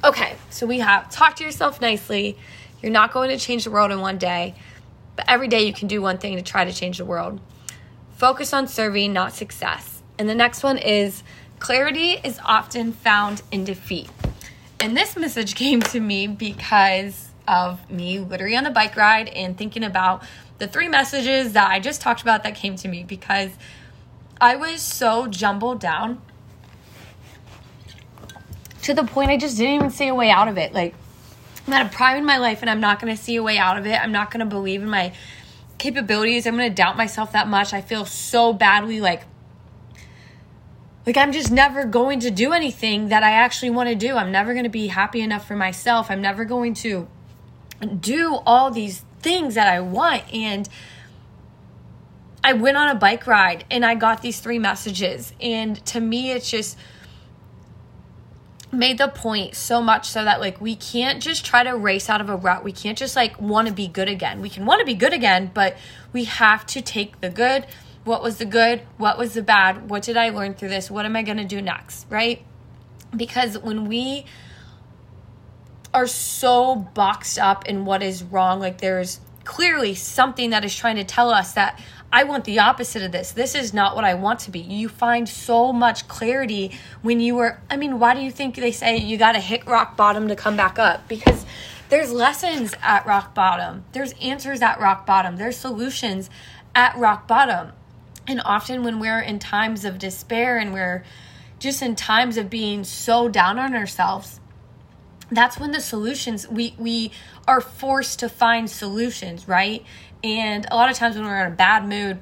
Okay, 0.03 0.35
so 0.51 0.67
we 0.67 0.79
have 0.79 1.09
talk 1.09 1.37
to 1.37 1.43
yourself 1.43 1.81
nicely. 1.81 2.37
You're 2.81 2.91
not 2.91 3.11
going 3.11 3.31
to 3.31 3.37
change 3.37 3.63
the 3.63 3.71
world 3.71 3.91
in 3.91 3.99
one 3.99 4.19
day, 4.19 4.53
but 5.15 5.25
every 5.27 5.47
day 5.47 5.65
you 5.65 5.73
can 5.73 5.87
do 5.87 6.01
one 6.01 6.19
thing 6.19 6.35
to 6.35 6.43
try 6.43 6.65
to 6.65 6.71
change 6.71 6.99
the 6.99 7.05
world. 7.05 7.39
Focus 8.15 8.53
on 8.53 8.67
serving, 8.67 9.11
not 9.11 9.33
success. 9.33 10.03
And 10.19 10.29
the 10.29 10.35
next 10.35 10.61
one 10.61 10.77
is 10.77 11.23
clarity 11.57 12.19
is 12.23 12.39
often 12.45 12.93
found 12.93 13.41
in 13.51 13.63
defeat. 13.63 14.09
And 14.79 14.95
this 14.95 15.15
message 15.17 15.55
came 15.63 15.81
to 15.81 15.99
me 15.99 16.27
because 16.27 17.29
of 17.47 17.89
me 17.89 18.19
literally 18.19 18.55
on 18.55 18.63
the 18.63 18.71
bike 18.71 18.95
ride 18.95 19.29
and 19.29 19.57
thinking 19.57 19.83
about 19.83 20.23
the 20.57 20.67
three 20.67 20.87
messages 20.87 21.53
that 21.53 21.69
I 21.69 21.79
just 21.79 22.01
talked 22.01 22.21
about 22.21 22.43
that 22.43 22.55
came 22.55 22.75
to 22.77 22.87
me 22.87 23.03
because 23.03 23.51
I 24.41 24.55
was 24.55 24.81
so 24.81 25.27
jumbled 25.27 25.79
down 25.79 26.21
to 28.83 28.93
the 28.93 29.03
point 29.03 29.31
I 29.31 29.37
just 29.37 29.57
didn't 29.57 29.75
even 29.75 29.89
see 29.91 30.07
a 30.07 30.15
way 30.15 30.29
out 30.29 30.47
of 30.47 30.57
it. 30.57 30.73
Like, 30.73 30.95
I'm 31.65 31.73
at 31.73 31.85
a 31.85 31.89
prime 31.89 32.17
in 32.17 32.25
my 32.25 32.37
life 32.37 32.59
and 32.61 32.69
I'm 32.69 32.79
not 32.79 33.01
going 33.01 33.15
to 33.15 33.21
see 33.21 33.35
a 33.35 33.43
way 33.43 33.57
out 33.57 33.77
of 33.77 33.85
it. 33.85 34.01
I'm 34.01 34.11
not 34.11 34.31
going 34.31 34.39
to 34.39 34.45
believe 34.45 34.81
in 34.81 34.89
my 34.89 35.13
capabilities. 35.77 36.47
I'm 36.47 36.55
going 36.55 36.69
to 36.69 36.75
doubt 36.75 36.97
myself 36.97 37.33
that 37.33 37.47
much. 37.47 37.73
I 37.73 37.81
feel 37.81 38.05
so 38.05 38.53
badly 38.53 39.01
like 39.01 39.23
like 41.07 41.15
I'm 41.15 41.31
just 41.31 41.51
never 41.51 41.85
going 41.85 42.19
to 42.19 42.29
do 42.29 42.51
anything 42.51 43.07
that 43.07 43.23
I 43.23 43.31
actually 43.31 43.69
want 43.69 43.87
to 43.87 43.95
do. 43.95 44.17
I'm 44.17 44.31
never 44.31 44.53
going 44.53 44.65
to 44.65 44.69
be 44.69 44.87
happy 44.87 45.21
enough 45.21 45.47
for 45.47 45.55
myself. 45.55 46.11
I'm 46.11 46.21
never 46.21 46.43
going 46.43 46.73
to 46.75 47.07
do 47.99 48.35
all 48.45 48.69
these 48.71 49.05
things 49.21 49.55
that 49.55 49.67
I 49.67 49.79
want 49.79 50.23
and 50.33 50.67
I 52.43 52.53
went 52.53 52.77
on 52.77 52.89
a 52.89 52.95
bike 52.95 53.25
ride 53.25 53.65
and 53.71 53.85
I 53.85 53.95
got 53.95 54.21
these 54.21 54.39
three 54.39 54.59
messages 54.59 55.33
and 55.41 55.83
to 55.87 55.99
me 55.99 56.31
it's 56.31 56.49
just 56.49 56.77
made 58.71 58.97
the 58.97 59.07
point 59.07 59.55
so 59.55 59.81
much 59.81 60.09
so 60.09 60.23
that 60.23 60.41
like 60.41 60.59
we 60.59 60.75
can't 60.75 61.21
just 61.21 61.45
try 61.45 61.63
to 61.63 61.71
race 61.71 62.09
out 62.09 62.19
of 62.19 62.29
a 62.29 62.35
rut. 62.35 62.63
We 62.63 62.73
can't 62.73 62.97
just 62.97 63.15
like 63.15 63.39
want 63.39 63.69
to 63.69 63.73
be 63.73 63.87
good 63.87 64.09
again. 64.09 64.41
We 64.41 64.49
can 64.49 64.65
want 64.65 64.79
to 64.79 64.85
be 64.85 64.93
good 64.93 65.13
again, 65.13 65.51
but 65.53 65.77
we 66.11 66.25
have 66.25 66.65
to 66.67 66.81
take 66.81 67.21
the 67.21 67.29
good. 67.29 67.65
What 68.07 68.23
was 68.23 68.37
the 68.37 68.45
good? 68.45 68.83
What 68.97 69.17
was 69.17 69.33
the 69.33 69.41
bad? 69.41 69.89
What 69.89 70.01
did 70.01 70.15
I 70.15 70.29
learn 70.29 70.53
through 70.53 70.69
this? 70.69 70.89
What 70.89 71.05
am 71.05 71.17
I 71.17 71.23
going 71.23 71.37
to 71.39 71.45
do 71.45 71.61
next? 71.61 72.07
Right? 72.09 72.41
Because 73.15 73.57
when 73.57 73.85
we 73.85 74.25
are 75.93 76.07
so 76.07 76.75
boxed 76.75 77.37
up 77.37 77.67
in 77.67 77.83
what 77.83 78.01
is 78.01 78.23
wrong, 78.23 78.61
like 78.61 78.79
there's 78.79 79.19
clearly 79.43 79.93
something 79.93 80.51
that 80.51 80.63
is 80.63 80.73
trying 80.73 80.95
to 80.95 81.03
tell 81.03 81.31
us 81.31 81.53
that 81.53 81.81
I 82.09 82.23
want 82.23 82.45
the 82.45 82.59
opposite 82.59 83.03
of 83.03 83.11
this. 83.11 83.33
This 83.33 83.55
is 83.55 83.73
not 83.73 83.93
what 83.93 84.05
I 84.05 84.13
want 84.13 84.39
to 84.41 84.51
be. 84.51 84.59
You 84.59 84.87
find 84.87 85.27
so 85.27 85.73
much 85.73 86.07
clarity 86.07 86.71
when 87.01 87.19
you 87.19 87.37
are, 87.39 87.61
I 87.69 87.75
mean, 87.75 87.99
why 87.99 88.13
do 88.13 88.21
you 88.21 88.31
think 88.31 88.55
they 88.55 88.71
say 88.71 88.95
you 88.95 89.17
got 89.17 89.33
to 89.33 89.41
hit 89.41 89.67
rock 89.67 89.97
bottom 89.97 90.29
to 90.29 90.35
come 90.37 90.55
back 90.55 90.79
up? 90.79 91.09
Because 91.09 91.45
there's 91.89 92.13
lessons 92.13 92.73
at 92.81 93.05
rock 93.05 93.33
bottom, 93.33 93.83
there's 93.91 94.13
answers 94.21 94.61
at 94.61 94.79
rock 94.79 95.05
bottom, 95.05 95.35
there's 95.35 95.57
solutions 95.57 96.29
at 96.73 96.95
rock 96.97 97.27
bottom. 97.27 97.73
And 98.27 98.41
often 98.43 98.83
when 98.83 98.99
we're 98.99 99.19
in 99.19 99.39
times 99.39 99.85
of 99.85 99.99
despair 99.99 100.57
and 100.57 100.73
we're 100.73 101.03
just 101.59 101.81
in 101.81 101.95
times 101.95 102.37
of 102.37 102.49
being 102.49 102.83
so 102.83 103.29
down 103.29 103.57
on 103.57 103.73
ourselves, 103.73 104.39
that's 105.31 105.59
when 105.59 105.71
the 105.71 105.81
solutions 105.81 106.47
we 106.47 106.75
we 106.77 107.11
are 107.47 107.61
forced 107.61 108.19
to 108.19 108.29
find 108.29 108.69
solutions, 108.69 109.47
right? 109.47 109.83
And 110.23 110.65
a 110.69 110.75
lot 110.75 110.89
of 110.89 110.97
times 110.97 111.15
when 111.15 111.25
we're 111.25 111.45
in 111.45 111.51
a 111.51 111.55
bad 111.55 111.87
mood, 111.87 112.21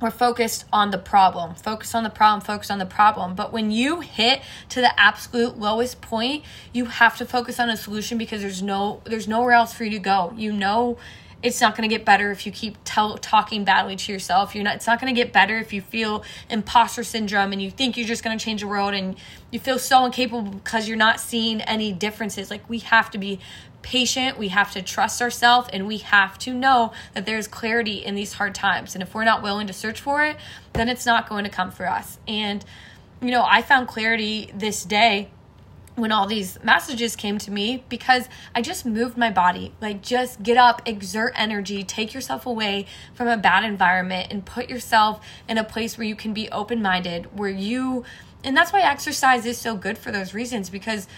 we're 0.00 0.10
focused 0.10 0.64
on 0.72 0.90
the 0.90 0.98
problem, 0.98 1.54
focus 1.54 1.94
on 1.94 2.04
the 2.04 2.10
problem, 2.10 2.40
focus 2.40 2.70
on 2.70 2.78
the 2.78 2.86
problem. 2.86 3.34
But 3.34 3.52
when 3.52 3.70
you 3.70 4.00
hit 4.00 4.42
to 4.70 4.80
the 4.80 4.98
absolute 4.98 5.58
lowest 5.58 6.00
point, 6.00 6.44
you 6.72 6.86
have 6.86 7.16
to 7.18 7.26
focus 7.26 7.58
on 7.58 7.68
a 7.68 7.76
solution 7.76 8.16
because 8.16 8.40
there's 8.40 8.62
no 8.62 9.02
there's 9.04 9.26
nowhere 9.26 9.52
else 9.52 9.72
for 9.72 9.84
you 9.84 9.90
to 9.90 9.98
go. 9.98 10.32
You 10.36 10.52
know 10.52 10.98
it's 11.42 11.60
not 11.60 11.76
going 11.76 11.88
to 11.88 11.94
get 11.94 12.04
better 12.04 12.30
if 12.30 12.46
you 12.46 12.52
keep 12.52 12.76
tell, 12.84 13.16
talking 13.18 13.64
badly 13.64 13.94
to 13.94 14.12
yourself. 14.12 14.54
You're 14.54 14.64
not. 14.64 14.76
It's 14.76 14.86
not 14.86 15.00
going 15.00 15.14
to 15.14 15.18
get 15.18 15.32
better 15.32 15.58
if 15.58 15.72
you 15.72 15.80
feel 15.80 16.24
imposter 16.50 17.04
syndrome 17.04 17.52
and 17.52 17.62
you 17.62 17.70
think 17.70 17.96
you're 17.96 18.08
just 18.08 18.24
going 18.24 18.36
to 18.36 18.44
change 18.44 18.62
the 18.62 18.66
world 18.66 18.94
and 18.94 19.16
you 19.50 19.60
feel 19.60 19.78
so 19.78 20.04
incapable 20.04 20.42
because 20.42 20.88
you're 20.88 20.96
not 20.96 21.20
seeing 21.20 21.60
any 21.62 21.92
differences. 21.92 22.50
Like 22.50 22.68
we 22.68 22.80
have 22.80 23.10
to 23.12 23.18
be 23.18 23.38
patient. 23.82 24.36
We 24.36 24.48
have 24.48 24.72
to 24.72 24.82
trust 24.82 25.22
ourselves, 25.22 25.68
and 25.72 25.86
we 25.86 25.98
have 25.98 26.38
to 26.38 26.52
know 26.52 26.92
that 27.14 27.24
there's 27.24 27.46
clarity 27.46 28.04
in 28.04 28.16
these 28.16 28.34
hard 28.34 28.54
times. 28.54 28.94
And 28.94 29.02
if 29.02 29.14
we're 29.14 29.24
not 29.24 29.42
willing 29.42 29.68
to 29.68 29.72
search 29.72 30.00
for 30.00 30.24
it, 30.24 30.36
then 30.72 30.88
it's 30.88 31.06
not 31.06 31.28
going 31.28 31.44
to 31.44 31.50
come 31.50 31.70
for 31.70 31.88
us. 31.88 32.18
And 32.26 32.64
you 33.20 33.30
know, 33.30 33.44
I 33.46 33.62
found 33.62 33.88
clarity 33.88 34.50
this 34.54 34.84
day 34.84 35.30
when 35.98 36.12
all 36.12 36.26
these 36.26 36.62
messages 36.62 37.16
came 37.16 37.38
to 37.38 37.50
me 37.50 37.84
because 37.88 38.28
I 38.54 38.62
just 38.62 38.86
moved 38.86 39.16
my 39.16 39.30
body. 39.30 39.72
Like, 39.80 40.02
just 40.02 40.42
get 40.42 40.56
up, 40.56 40.82
exert 40.86 41.32
energy, 41.36 41.82
take 41.82 42.14
yourself 42.14 42.46
away 42.46 42.86
from 43.14 43.28
a 43.28 43.36
bad 43.36 43.64
environment, 43.64 44.28
and 44.30 44.44
put 44.44 44.68
yourself 44.68 45.20
in 45.48 45.58
a 45.58 45.64
place 45.64 45.98
where 45.98 46.06
you 46.06 46.16
can 46.16 46.32
be 46.32 46.48
open 46.50 46.80
minded, 46.80 47.36
where 47.36 47.50
you, 47.50 48.04
and 48.44 48.56
that's 48.56 48.72
why 48.72 48.80
exercise 48.80 49.44
is 49.44 49.58
so 49.58 49.76
good 49.76 49.98
for 49.98 50.12
those 50.12 50.32
reasons 50.32 50.70
because 50.70 51.08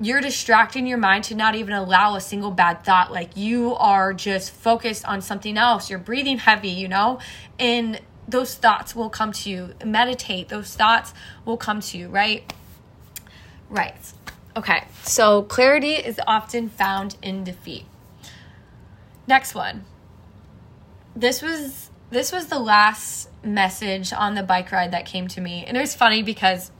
you're 0.00 0.20
distracting 0.20 0.86
your 0.86 0.98
mind 0.98 1.24
to 1.24 1.34
not 1.34 1.54
even 1.54 1.72
allow 1.72 2.14
a 2.16 2.20
single 2.20 2.50
bad 2.50 2.84
thought. 2.84 3.10
Like, 3.10 3.36
you 3.36 3.74
are 3.76 4.12
just 4.12 4.52
focused 4.52 5.06
on 5.06 5.22
something 5.22 5.56
else. 5.56 5.88
You're 5.88 5.98
breathing 5.98 6.38
heavy, 6.38 6.68
you 6.68 6.86
know? 6.86 7.18
And 7.58 8.00
those 8.28 8.54
thoughts 8.54 8.94
will 8.94 9.08
come 9.08 9.32
to 9.32 9.50
you. 9.50 9.74
Meditate, 9.84 10.48
those 10.48 10.74
thoughts 10.74 11.14
will 11.46 11.56
come 11.56 11.80
to 11.80 11.96
you, 11.96 12.08
right? 12.08 12.52
Right. 13.70 13.96
Okay. 14.56 14.84
So 15.02 15.42
clarity 15.42 15.92
is 15.92 16.18
often 16.26 16.68
found 16.68 17.16
in 17.20 17.44
defeat. 17.44 17.84
Next 19.26 19.54
one. 19.54 19.84
This 21.14 21.42
was 21.42 21.90
this 22.10 22.32
was 22.32 22.46
the 22.46 22.58
last 22.58 23.28
message 23.44 24.12
on 24.12 24.34
the 24.34 24.42
bike 24.42 24.72
ride 24.72 24.92
that 24.92 25.04
came 25.04 25.28
to 25.28 25.40
me. 25.40 25.64
And 25.66 25.76
it 25.76 25.80
was 25.80 25.94
funny 25.94 26.22
because 26.22 26.70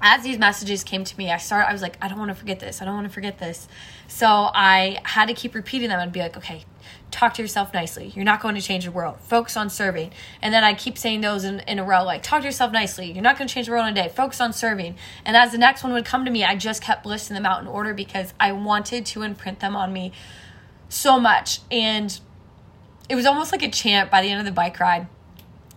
as 0.00 0.22
these 0.22 0.38
messages 0.38 0.82
came 0.84 1.04
to 1.04 1.16
me, 1.18 1.30
I 1.30 1.36
started 1.36 1.68
I 1.68 1.72
was 1.72 1.82
like, 1.82 1.96
I 2.00 2.08
don't 2.08 2.18
want 2.18 2.30
to 2.30 2.34
forget 2.34 2.58
this. 2.58 2.82
I 2.82 2.84
don't 2.84 2.94
want 2.94 3.06
to 3.06 3.12
forget 3.12 3.38
this. 3.38 3.68
So 4.08 4.26
I 4.26 4.98
had 5.04 5.26
to 5.28 5.34
keep 5.34 5.54
repeating 5.54 5.90
them 5.90 6.00
and 6.00 6.10
be 6.10 6.20
like, 6.20 6.36
okay, 6.36 6.64
talk 7.10 7.34
to 7.34 7.42
yourself 7.42 7.72
nicely. 7.72 8.12
You're 8.14 8.24
not 8.24 8.40
going 8.40 8.54
to 8.54 8.60
change 8.60 8.84
the 8.84 8.90
world. 8.90 9.18
Focus 9.20 9.56
on 9.56 9.70
serving. 9.70 10.12
And 10.42 10.52
then 10.52 10.64
I 10.64 10.74
keep 10.74 10.98
saying 10.98 11.20
those 11.20 11.44
in, 11.44 11.60
in 11.60 11.78
a 11.78 11.84
row, 11.84 12.04
like 12.04 12.22
talk 12.22 12.40
to 12.40 12.46
yourself 12.46 12.72
nicely. 12.72 13.10
You're 13.10 13.22
not 13.22 13.38
going 13.38 13.48
to 13.48 13.54
change 13.54 13.66
the 13.66 13.72
world 13.72 13.86
in 13.86 13.96
a 13.96 14.02
day. 14.02 14.08
Focus 14.08 14.40
on 14.40 14.52
serving. 14.52 14.96
And 15.24 15.36
as 15.36 15.52
the 15.52 15.58
next 15.58 15.82
one 15.82 15.92
would 15.92 16.04
come 16.04 16.24
to 16.24 16.30
me, 16.30 16.44
I 16.44 16.56
just 16.56 16.82
kept 16.82 17.06
listing 17.06 17.34
them 17.34 17.46
out 17.46 17.62
in 17.62 17.68
order 17.68 17.94
because 17.94 18.34
I 18.38 18.52
wanted 18.52 19.06
to 19.06 19.22
imprint 19.22 19.60
them 19.60 19.76
on 19.76 19.92
me 19.92 20.12
so 20.88 21.18
much. 21.18 21.60
And 21.70 22.18
it 23.08 23.14
was 23.14 23.26
almost 23.26 23.52
like 23.52 23.62
a 23.62 23.70
chant 23.70 24.10
by 24.10 24.22
the 24.22 24.28
end 24.28 24.40
of 24.40 24.46
the 24.46 24.52
bike 24.52 24.78
ride. 24.80 25.06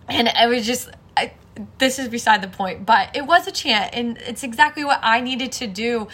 And 0.08 0.28
it 0.28 0.48
was 0.48 0.66
just, 0.66 0.90
I, 1.16 1.32
this 1.78 1.98
is 1.98 2.08
beside 2.08 2.42
the 2.42 2.48
point, 2.48 2.84
but 2.84 3.14
it 3.16 3.26
was 3.26 3.46
a 3.46 3.52
chant. 3.52 3.94
And 3.94 4.18
it's 4.18 4.42
exactly 4.42 4.84
what 4.84 5.00
I 5.02 5.20
needed 5.20 5.52
to 5.52 5.66
do 5.66 6.08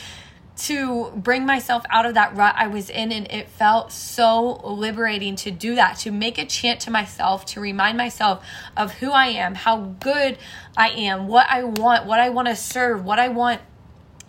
to 0.58 1.12
bring 1.14 1.46
myself 1.46 1.84
out 1.88 2.04
of 2.04 2.14
that 2.14 2.36
rut 2.36 2.54
I 2.56 2.66
was 2.66 2.90
in. 2.90 3.12
And 3.12 3.30
it 3.30 3.48
felt 3.48 3.92
so 3.92 4.60
liberating 4.64 5.36
to 5.36 5.50
do 5.50 5.76
that, 5.76 5.98
to 5.98 6.10
make 6.10 6.36
a 6.38 6.44
chant 6.44 6.80
to 6.80 6.90
myself, 6.90 7.46
to 7.46 7.60
remind 7.60 7.96
myself 7.96 8.44
of 8.76 8.94
who 8.94 9.10
I 9.10 9.28
am, 9.28 9.54
how 9.54 9.94
good 10.00 10.36
I 10.76 10.90
am, 10.90 11.28
what 11.28 11.46
I 11.48 11.64
want, 11.64 12.06
what 12.06 12.18
I 12.20 12.30
want 12.30 12.48
to 12.48 12.56
serve, 12.56 13.04
what 13.04 13.18
I 13.18 13.28
want 13.28 13.60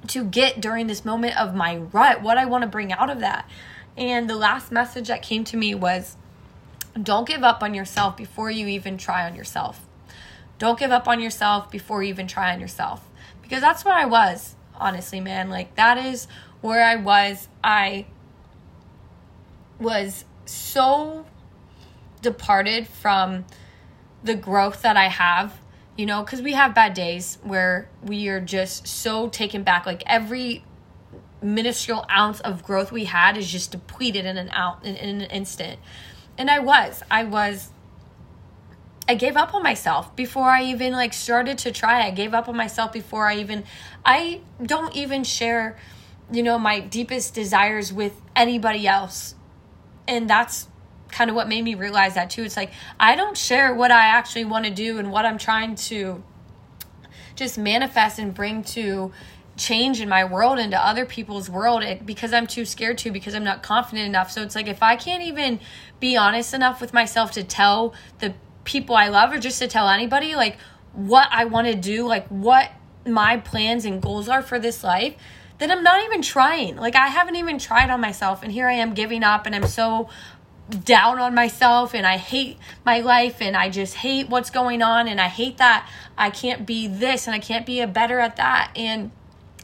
to 0.07 0.23
get 0.23 0.61
during 0.61 0.87
this 0.87 1.03
moment 1.03 1.37
of 1.37 1.55
my 1.55 1.77
rut, 1.77 2.21
what 2.21 2.37
I 2.37 2.45
want 2.45 2.61
to 2.61 2.69
bring 2.69 2.93
out 2.93 3.09
of 3.09 3.19
that. 3.19 3.49
And 3.97 4.29
the 4.29 4.35
last 4.35 4.71
message 4.71 5.07
that 5.07 5.21
came 5.21 5.43
to 5.45 5.57
me 5.57 5.75
was 5.75 6.15
don't 7.01 7.27
give 7.27 7.43
up 7.43 7.63
on 7.63 7.73
yourself 7.73 8.15
before 8.15 8.49
you 8.51 8.67
even 8.67 8.97
try 8.97 9.25
on 9.27 9.35
yourself. 9.35 9.85
Don't 10.57 10.77
give 10.77 10.91
up 10.91 11.07
on 11.07 11.19
yourself 11.19 11.71
before 11.71 12.03
you 12.03 12.09
even 12.09 12.27
try 12.27 12.53
on 12.53 12.59
yourself. 12.59 13.07
Because 13.41 13.61
that's 13.61 13.83
where 13.83 13.93
I 13.93 14.05
was, 14.05 14.55
honestly, 14.79 15.19
man. 15.19 15.49
Like, 15.49 15.75
that 15.75 15.97
is 15.97 16.27
where 16.61 16.83
I 16.83 16.95
was. 16.95 17.47
I 17.63 18.05
was 19.79 20.25
so 20.45 21.25
departed 22.21 22.87
from 22.87 23.45
the 24.23 24.35
growth 24.35 24.81
that 24.81 24.97
I 24.97 25.07
have, 25.07 25.59
you 25.97 26.05
know, 26.05 26.23
because 26.23 26.41
we 26.41 26.53
have 26.53 26.75
bad 26.75 26.93
days 26.93 27.37
where 27.43 27.89
we 28.03 28.27
are 28.27 28.41
just 28.41 28.87
so 28.87 29.29
taken 29.29 29.63
back. 29.63 29.85
Like, 29.85 30.03
every 30.05 30.63
minuscule 31.41 32.05
ounce 32.11 32.41
of 32.41 32.63
growth 32.63 32.91
we 32.91 33.05
had 33.05 33.37
is 33.37 33.49
just 33.49 33.71
depleted 33.71 34.25
in 34.25 34.37
an 34.37 34.49
out 34.49 34.85
in, 34.85 34.95
in 34.95 35.21
an 35.21 35.29
instant 35.31 35.79
and 36.39 36.49
I 36.49 36.59
was. 36.59 37.03
I 37.11 37.25
was 37.25 37.69
I 39.09 39.15
gave 39.15 39.35
up 39.35 39.55
on 39.55 39.63
myself 39.63 40.15
before 40.15 40.43
I 40.43 40.65
even 40.65 40.93
like 40.93 41.13
started 41.13 41.57
to 41.59 41.71
try. 41.71 42.05
I 42.05 42.11
gave 42.11 42.35
up 42.35 42.47
on 42.47 42.55
myself 42.55 42.93
before 42.93 43.27
I 43.27 43.37
even 43.37 43.63
I 44.05 44.41
don't 44.61 44.95
even 44.95 45.23
share, 45.23 45.79
you 46.31 46.43
know, 46.43 46.59
my 46.59 46.79
deepest 46.79 47.33
desires 47.33 47.91
with 47.91 48.21
anybody 48.35 48.87
else. 48.87 49.33
And 50.07 50.29
that's 50.29 50.67
kind 51.09 51.27
of 51.27 51.35
what 51.35 51.47
made 51.47 51.63
me 51.63 51.73
realize 51.73 52.13
that 52.13 52.29
too. 52.29 52.43
It's 52.43 52.55
like 52.55 52.71
I 52.99 53.15
don't 53.15 53.35
share 53.35 53.73
what 53.73 53.89
I 53.89 54.05
actually 54.05 54.45
want 54.45 54.65
to 54.65 54.71
do 54.71 54.99
and 54.99 55.11
what 55.11 55.25
I'm 55.25 55.39
trying 55.39 55.73
to 55.89 56.23
just 57.35 57.57
manifest 57.57 58.19
and 58.19 58.31
bring 58.31 58.63
to 58.63 59.11
change 59.57 60.01
in 60.01 60.07
my 60.07 60.23
world 60.23 60.59
into 60.59 60.77
other 60.77 61.07
people's 61.07 61.49
world 61.49 61.81
it, 61.81 62.05
because 62.05 62.31
I'm 62.31 62.45
too 62.45 62.63
scared 62.63 62.99
to 62.99 63.11
because 63.11 63.33
I'm 63.33 63.43
not 63.43 63.63
confident 63.63 64.05
enough. 64.05 64.29
So 64.29 64.43
it's 64.43 64.53
like 64.53 64.67
if 64.67 64.83
I 64.83 64.95
can't 64.95 65.23
even 65.23 65.59
be 65.99 66.15
honest 66.15 66.53
enough 66.53 66.79
with 66.79 66.93
myself 66.93 67.31
to 67.31 67.43
tell 67.43 67.95
the 68.19 68.35
people 68.69 68.95
I 68.95 69.07
love 69.07 69.33
or 69.33 69.39
just 69.39 69.57
to 69.59 69.67
tell 69.67 69.89
anybody 69.89 70.35
like 70.35 70.57
what 70.93 71.27
I 71.31 71.45
want 71.45 71.67
to 71.67 71.75
do, 71.75 72.05
like 72.05 72.27
what 72.27 72.71
my 73.05 73.37
plans 73.37 73.83
and 73.83 73.99
goals 73.99 74.29
are 74.29 74.43
for 74.43 74.59
this 74.59 74.83
life, 74.83 75.15
then 75.57 75.71
I'm 75.71 75.83
not 75.83 76.03
even 76.05 76.21
trying. 76.21 76.75
Like 76.75 76.95
I 76.95 77.07
haven't 77.07 77.35
even 77.35 77.57
tried 77.57 77.89
on 77.89 77.99
myself 77.99 78.43
and 78.43 78.51
here 78.51 78.67
I 78.67 78.73
am 78.73 78.93
giving 78.93 79.23
up 79.23 79.47
and 79.47 79.55
I'm 79.55 79.65
so 79.65 80.07
down 80.69 81.17
on 81.17 81.33
myself 81.33 81.95
and 81.95 82.05
I 82.05 82.17
hate 82.17 82.59
my 82.85 82.99
life 82.99 83.41
and 83.41 83.57
I 83.57 83.71
just 83.71 83.95
hate 83.95 84.29
what's 84.29 84.51
going 84.51 84.83
on 84.83 85.07
and 85.07 85.19
I 85.19 85.29
hate 85.29 85.57
that 85.57 85.89
I 86.15 86.29
can't 86.29 86.67
be 86.67 86.87
this 86.87 87.25
and 87.25 87.35
I 87.35 87.39
can't 87.39 87.65
be 87.65 87.81
a 87.81 87.87
better 87.87 88.19
at 88.19 88.35
that 88.35 88.71
and 88.75 89.09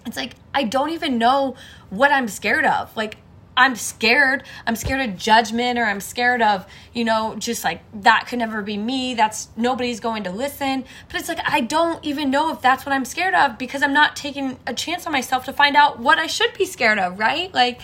it's 0.07 0.17
like 0.17 0.33
I 0.51 0.63
don't 0.63 0.89
even 0.89 1.19
know 1.19 1.55
what 1.91 2.11
I'm 2.11 2.27
scared 2.27 2.65
of. 2.65 2.97
Like 2.97 3.17
I'm 3.57 3.75
scared. 3.75 4.43
I'm 4.67 4.75
scared 4.75 5.09
of 5.09 5.17
judgment 5.17 5.79
or 5.79 5.85
I'm 5.85 6.01
scared 6.01 6.41
of, 6.41 6.65
you 6.93 7.05
know, 7.05 7.35
just 7.37 7.63
like 7.63 7.81
that 8.01 8.27
could 8.27 8.39
never 8.39 8.61
be 8.61 8.77
me. 8.77 9.13
That's 9.13 9.47
nobody's 9.55 9.99
going 9.99 10.23
to 10.23 10.31
listen. 10.31 10.83
But 11.09 11.19
it's 11.19 11.29
like 11.29 11.39
I 11.43 11.61
don't 11.61 12.03
even 12.03 12.29
know 12.29 12.51
if 12.51 12.61
that's 12.61 12.85
what 12.85 12.93
I'm 12.93 13.05
scared 13.05 13.33
of 13.33 13.57
because 13.57 13.81
I'm 13.81 13.93
not 13.93 14.15
taking 14.15 14.59
a 14.67 14.73
chance 14.73 15.05
on 15.05 15.13
myself 15.13 15.45
to 15.45 15.53
find 15.53 15.75
out 15.75 15.99
what 15.99 16.19
I 16.19 16.27
should 16.27 16.53
be 16.57 16.65
scared 16.65 16.99
of, 16.99 17.17
right? 17.17 17.53
Like 17.53 17.79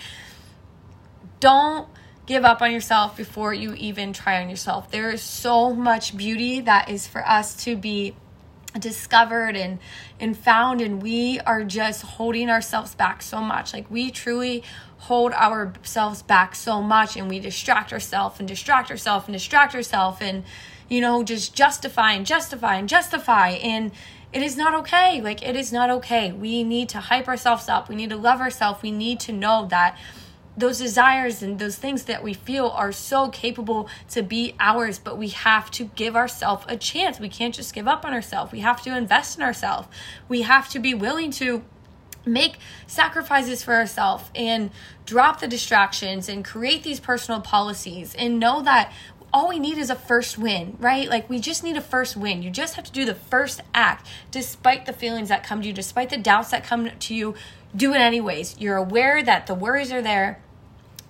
don't 1.40 1.88
give 2.26 2.46
up 2.46 2.62
on 2.62 2.72
yourself 2.72 3.18
before 3.18 3.54
you 3.54 3.74
even 3.74 4.14
try 4.14 4.42
on 4.42 4.50
yourself. 4.50 4.92
There 4.92 5.10
is 5.10 5.22
so 5.22 5.74
much 5.74 6.16
beauty 6.16 6.62
that 6.62 6.90
is 6.90 7.08
for 7.08 7.26
us 7.28 7.56
to 7.64 7.76
be 7.76 8.16
discovered 8.80 9.56
and 9.56 9.80
and 10.20 10.38
found 10.38 10.82
and 10.82 11.02
we 11.02 11.40
are 11.42 11.64
just 11.64 12.04
holding 12.04 12.50
ourselves 12.50 12.96
back 12.96 13.22
so 13.22 13.42
much. 13.42 13.74
Like 13.74 13.90
we 13.90 14.12
truly 14.12 14.64
hold 15.00 15.34
ourselves 15.34 16.22
back 16.22 16.56
so 16.56 16.82
much 16.82 17.18
and 17.18 17.28
we 17.28 17.40
distract 17.40 17.92
ourselves 17.92 18.40
and 18.40 18.48
distract 18.48 18.92
ourselves 18.92 19.28
and 19.28 19.34
distract 19.34 19.74
ourselves 19.74 20.20
and 20.22 20.44
you 20.90 21.02
know 21.02 21.24
just 21.24 21.56
justify 21.56 22.14
and 22.14 22.26
justify 22.26 22.76
and 22.76 22.88
justify. 22.88 23.50
And 23.50 23.92
it 24.32 24.42
is 24.42 24.56
not 24.56 24.74
okay. 24.76 25.22
Like 25.22 25.44
it 25.44 25.56
is 25.56 25.74
not 25.74 25.90
okay. 25.90 26.32
We 26.32 26.64
need 26.64 26.90
to 26.90 27.00
hype 27.00 27.28
ourselves 27.28 27.68
up. 27.68 27.90
We 27.90 27.96
need 27.96 28.10
to 28.12 28.18
love 28.18 28.40
ourselves. 28.40 28.82
We 28.82 28.92
need 28.92 29.20
to 29.22 29.34
know 29.34 29.68
that 29.70 29.98
those 30.58 30.80
desires 30.80 31.42
and 31.42 31.60
those 31.60 31.78
things 31.78 32.04
that 32.04 32.24
we 32.24 32.34
feel 32.34 32.68
are 32.68 32.92
so 32.92 33.30
capable 33.30 33.90
to 34.10 34.22
be 34.22 34.56
ours, 34.60 35.00
but 35.00 35.18
we 35.18 35.30
have 35.30 35.72
to 35.72 35.86
give 35.96 36.16
ourselves 36.16 36.66
a 36.68 36.78
chance. 36.78 37.20
We 37.20 37.30
can't 37.30 37.56
just 37.56 37.74
give 37.74 37.88
up 37.88 38.06
on 38.06 38.14
ourselves. 38.14 38.52
We 38.52 38.60
have 38.60 38.82
to 38.84 38.96
invest 38.96 39.38
in 39.38 39.44
ourselves. 39.44 39.88
We 40.28 40.42
have 40.42 40.70
to 40.70 40.80
be 40.80 40.94
willing 40.94 41.32
to 41.32 41.64
make 42.26 42.58
sacrifices 42.86 43.64
for 43.64 43.74
ourselves 43.74 44.30
and 44.36 44.70
drop 45.06 45.40
the 45.40 45.48
distractions 45.48 46.30
and 46.30 46.46
create 46.46 46.84
these 46.84 47.00
personal 47.00 47.42
policies 47.42 48.14
and 48.16 48.40
know 48.40 48.62
that 48.62 48.94
all 49.34 49.48
we 49.48 49.60
need 49.60 49.78
is 49.78 49.90
a 49.90 49.96
first 49.96 50.38
win, 50.38 50.76
right? 50.80 51.10
Like 51.10 51.30
we 51.30 51.40
just 51.40 51.64
need 51.64 51.78
a 51.78 51.82
first 51.82 52.18
win. 52.18 52.44
You 52.44 52.50
just 52.50 52.76
have 52.76 52.86
to 52.86 52.92
do 52.92 53.06
the 53.06 53.16
first 53.16 53.62
act 53.74 54.08
despite 54.30 54.86
the 54.86 54.94
feelings 54.94 55.30
that 55.30 55.44
come 55.44 55.62
to 55.62 55.68
you, 55.68 55.74
despite 55.74 56.10
the 56.10 56.18
doubts 56.18 56.52
that 56.52 56.64
come 56.64 56.90
to 56.90 57.16
you. 57.16 57.36
Do 57.76 57.94
it 57.94 58.00
anyways. 58.00 58.58
You're 58.60 58.78
aware 58.78 59.24
that 59.24 59.48
the 59.48 59.56
worries 59.56 59.92
are 59.92 60.02
there. 60.02 60.42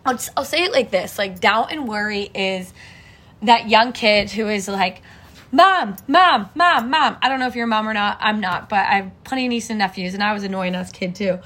I'll, 0.06 0.20
I'll 0.36 0.46
say 0.46 0.64
it 0.64 0.72
like 0.72 0.92
this 0.92 1.18
like 1.18 1.40
doubt 1.40 1.72
and 1.72 1.88
worry 1.88 2.30
is 2.34 2.74
that 3.42 3.70
young 3.70 3.94
kid 3.94 4.32
who 4.32 4.48
is 4.48 4.68
like 4.68 5.02
mom 5.52 5.96
mom 6.08 6.50
mom 6.56 6.90
mom. 6.90 7.18
I 7.22 7.30
don't 7.30 7.40
know 7.40 7.48
if 7.48 7.56
you're 7.56 7.66
a 7.66 7.68
mom 7.68 7.88
or 7.88 7.94
not 7.94 8.18
i'm 8.22 8.40
not 8.40 8.70
but 8.70 8.80
i 8.80 8.96
have 8.96 9.12
plenty 9.24 9.46
of 9.46 9.50
nieces 9.50 9.70
and 9.70 9.80
nephews 9.80 10.14
and 10.14 10.24
i 10.24 10.34
was 10.34 10.44
annoying 10.44 10.76
as 10.76 10.90
a 10.90 10.94
kid 10.94 11.14
too 11.14 11.40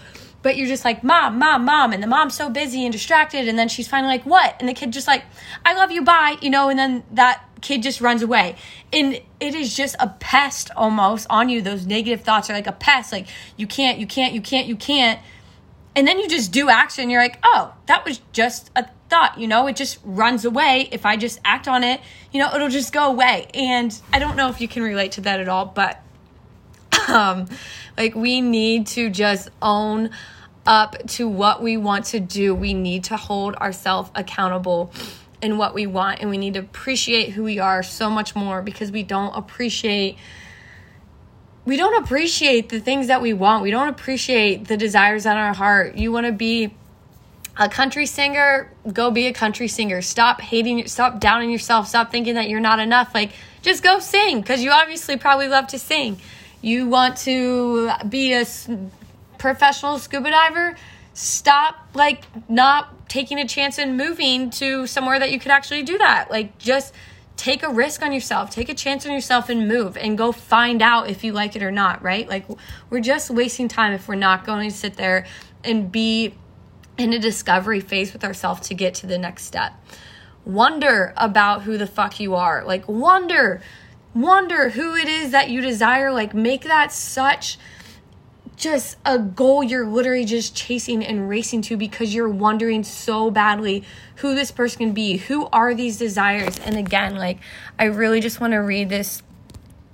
but 0.46 0.58
you're 0.58 0.68
just 0.68 0.86
like 0.86 1.04
mom 1.04 1.40
mom 1.40 1.66
mom 1.66 1.92
and 1.92 2.04
the 2.04 2.08
mom's 2.08 2.36
so 2.36 2.52
busy 2.52 2.86
and 2.86 2.94
distracted 2.94 3.48
and 3.48 3.58
then 3.58 3.68
she's 3.68 3.88
finally 3.88 4.14
like 4.14 4.24
what 4.28 4.56
and 4.60 4.70
the 4.70 4.74
kid 4.76 4.94
just 4.94 5.08
like 5.08 5.24
i 5.66 5.74
love 5.74 5.90
you 5.90 6.04
bye 6.04 6.38
you 6.40 6.52
know 6.52 6.70
and 6.70 6.78
then 6.78 7.04
that 7.12 7.44
kid 7.62 7.82
just 7.82 8.00
runs 8.00 8.22
away 8.22 8.56
and 8.94 9.20
it 9.40 9.56
is 9.56 9.76
just 9.76 9.96
a 10.00 10.08
pest 10.20 10.70
almost 10.78 11.26
on 11.32 11.50
you 11.50 11.64
those 11.64 11.88
negative 11.88 12.22
thoughts 12.22 12.48
are 12.48 12.54
like 12.54 12.68
a 12.68 12.72
pest 12.72 13.12
like 13.12 13.26
you 13.58 13.66
can't 13.66 13.98
you 13.98 14.06
can't 14.06 14.34
you 14.34 14.42
can't 14.42 14.68
you 14.68 14.76
can't 14.76 15.20
and 15.96 16.06
then 16.06 16.20
you 16.20 16.28
just 16.28 16.52
do 16.52 16.70
action. 16.70 17.10
You're 17.10 17.22
like, 17.22 17.40
oh, 17.42 17.74
that 17.86 18.04
was 18.04 18.20
just 18.34 18.70
a 18.76 18.86
thought, 19.10 19.40
you 19.40 19.48
know, 19.48 19.66
it 19.68 19.78
just 19.78 20.00
runs 20.04 20.44
away. 20.44 20.90
If 20.92 21.06
I 21.06 21.16
just 21.16 21.40
act 21.46 21.68
on 21.68 21.84
it, 21.84 22.02
you 22.34 22.40
know, 22.40 22.54
it'll 22.54 22.70
just 22.70 22.92
go 22.92 23.08
away. 23.08 23.48
And 23.54 23.98
I 24.12 24.20
don't 24.20 24.36
know 24.36 24.50
if 24.50 24.60
you 24.60 24.68
can 24.68 24.84
relate 24.84 25.14
to 25.14 25.22
that 25.22 25.40
at 25.40 25.48
all, 25.48 25.66
but 25.68 26.02
um, 27.08 27.48
like 27.98 28.14
we 28.14 28.42
need 28.42 28.88
to 28.88 29.10
just 29.10 29.50
own 29.62 30.10
up 30.66 30.96
to 31.08 31.28
what 31.28 31.62
we 31.62 31.78
want 31.78 32.06
to 32.08 32.20
do. 32.20 32.56
We 32.56 32.74
need 32.74 33.06
to 33.06 33.18
hold 33.18 33.56
ourselves 33.56 34.10
accountable 34.16 34.92
in 35.42 35.58
what 35.58 35.74
we 35.74 35.86
want, 35.86 36.22
and 36.22 36.30
we 36.30 36.38
need 36.38 36.56
to 36.56 36.62
appreciate 36.62 37.30
who 37.30 37.44
we 37.44 37.60
are 37.60 37.84
so 37.84 38.10
much 38.10 38.36
more 38.36 38.62
because 38.62 38.92
we 38.92 39.04
don't 39.04 39.34
appreciate 39.36 40.18
we 41.66 41.78
don't 41.78 42.04
appreciate 42.04 42.70
the 42.70 42.80
things 42.80 43.08
that 43.08 43.24
we 43.24 43.34
want. 43.34 43.64
We 43.64 43.72
don't 43.72 43.88
appreciate 43.88 44.68
the 44.68 44.78
desires 44.78 45.26
in 45.26 45.32
our 45.32 45.54
heart. 45.54 45.96
You 45.96 46.12
want 46.12 46.28
to 46.28 46.32
be 46.32 46.76
a 47.58 47.68
country 47.68 48.06
singer, 48.06 48.72
go 48.92 49.10
be 49.10 49.26
a 49.28 49.34
country 49.34 49.68
singer. 49.68 50.02
Stop 50.04 50.42
hating, 50.42 50.88
stop 50.88 51.20
downing 51.20 51.50
yourself. 51.50 51.88
Stop 51.88 52.12
thinking 52.12 52.36
that 52.36 52.50
you're 52.50 52.60
not 52.60 52.80
enough. 52.80 53.16
Like, 53.16 53.32
just 53.64 53.82
go 53.82 53.98
sing 53.98 54.42
because 54.42 54.62
you 54.62 54.72
obviously 54.72 55.18
probably 55.18 55.48
love 55.48 55.68
to 55.68 55.80
sing. 55.80 56.20
You 56.62 56.88
want 56.88 57.18
to 57.18 57.90
be 58.08 58.34
a 58.34 58.46
professional 59.38 60.00
scuba 60.00 60.30
diver? 60.30 60.76
Stop 61.14 61.76
like 61.94 62.26
not 62.50 63.10
taking 63.10 63.40
a 63.40 63.48
chance 63.48 63.78
and 63.78 63.96
moving 63.96 64.50
to 64.50 64.86
somewhere 64.88 65.20
that 65.20 65.32
you 65.32 65.40
could 65.40 65.52
actually 65.52 65.84
do 65.84 65.98
that. 65.98 66.30
Like 66.30 66.58
just 66.58 66.94
take 67.38 67.64
a 67.64 67.70
risk 67.70 68.02
on 68.02 68.12
yourself, 68.12 68.50
take 68.50 68.70
a 68.70 68.74
chance 68.74 69.06
on 69.06 69.12
yourself 69.12 69.50
and 69.50 69.68
move 69.68 69.98
and 69.98 70.18
go 70.18 70.32
find 70.32 70.82
out 70.82 71.10
if 71.10 71.24
you 71.24 71.34
like 71.34 71.56
it 71.56 71.64
or 71.64 71.72
not, 71.72 72.02
right? 72.02 72.28
Like 72.28 72.46
we're 72.90 73.02
just 73.02 73.30
wasting 73.30 73.68
time 73.68 73.94
if 73.94 74.08
we're 74.08 74.16
not 74.16 74.46
going 74.46 74.70
to 74.70 74.76
sit 74.76 74.96
there 74.96 75.26
and 75.64 75.92
be 75.92 76.36
in 76.98 77.14
a 77.14 77.20
discovery 77.20 77.82
phase 77.82 78.14
with 78.14 78.24
ourselves 78.24 78.68
to 78.68 78.74
get 78.74 78.94
to 78.96 79.08
the 79.08 79.18
next 79.18 79.44
step. 79.44 79.74
Wonder 80.46 81.14
about 81.18 81.64
who 81.64 81.78
the 81.78 81.88
fuck 81.88 82.20
you 82.20 82.36
are. 82.36 82.64
Like 82.64 82.88
wonder 82.88 83.62
wonder 84.14 84.70
who 84.70 84.96
it 84.96 85.10
is 85.10 85.32
that 85.32 85.50
you 85.50 85.60
desire. 85.60 86.12
Like 86.12 86.34
make 86.34 86.64
that 86.64 86.92
such 86.92 87.58
just 88.56 88.96
a 89.06 89.20
goal 89.20 89.64
you're 89.64 89.86
literally 89.86 90.26
just 90.26 90.56
chasing 90.56 91.04
and 91.04 91.28
racing 91.28 91.62
to 91.62 91.76
because 91.76 92.14
you're 92.14 92.30
wondering 92.30 92.84
so 92.84 93.30
badly 93.30 93.84
who 94.18 94.34
this 94.34 94.52
person 94.52 94.80
can 94.80 94.94
be 94.94 95.18
who 95.18 95.48
are 95.48 95.74
these 95.74 95.98
desires? 95.98 96.58
And 96.60 96.78
again 96.78 97.16
like 97.16 97.40
i 97.78 97.86
really 97.86 98.22
just 98.22 98.40
want 98.40 98.54
to 98.54 98.58
read 98.58 98.90
this 98.90 99.22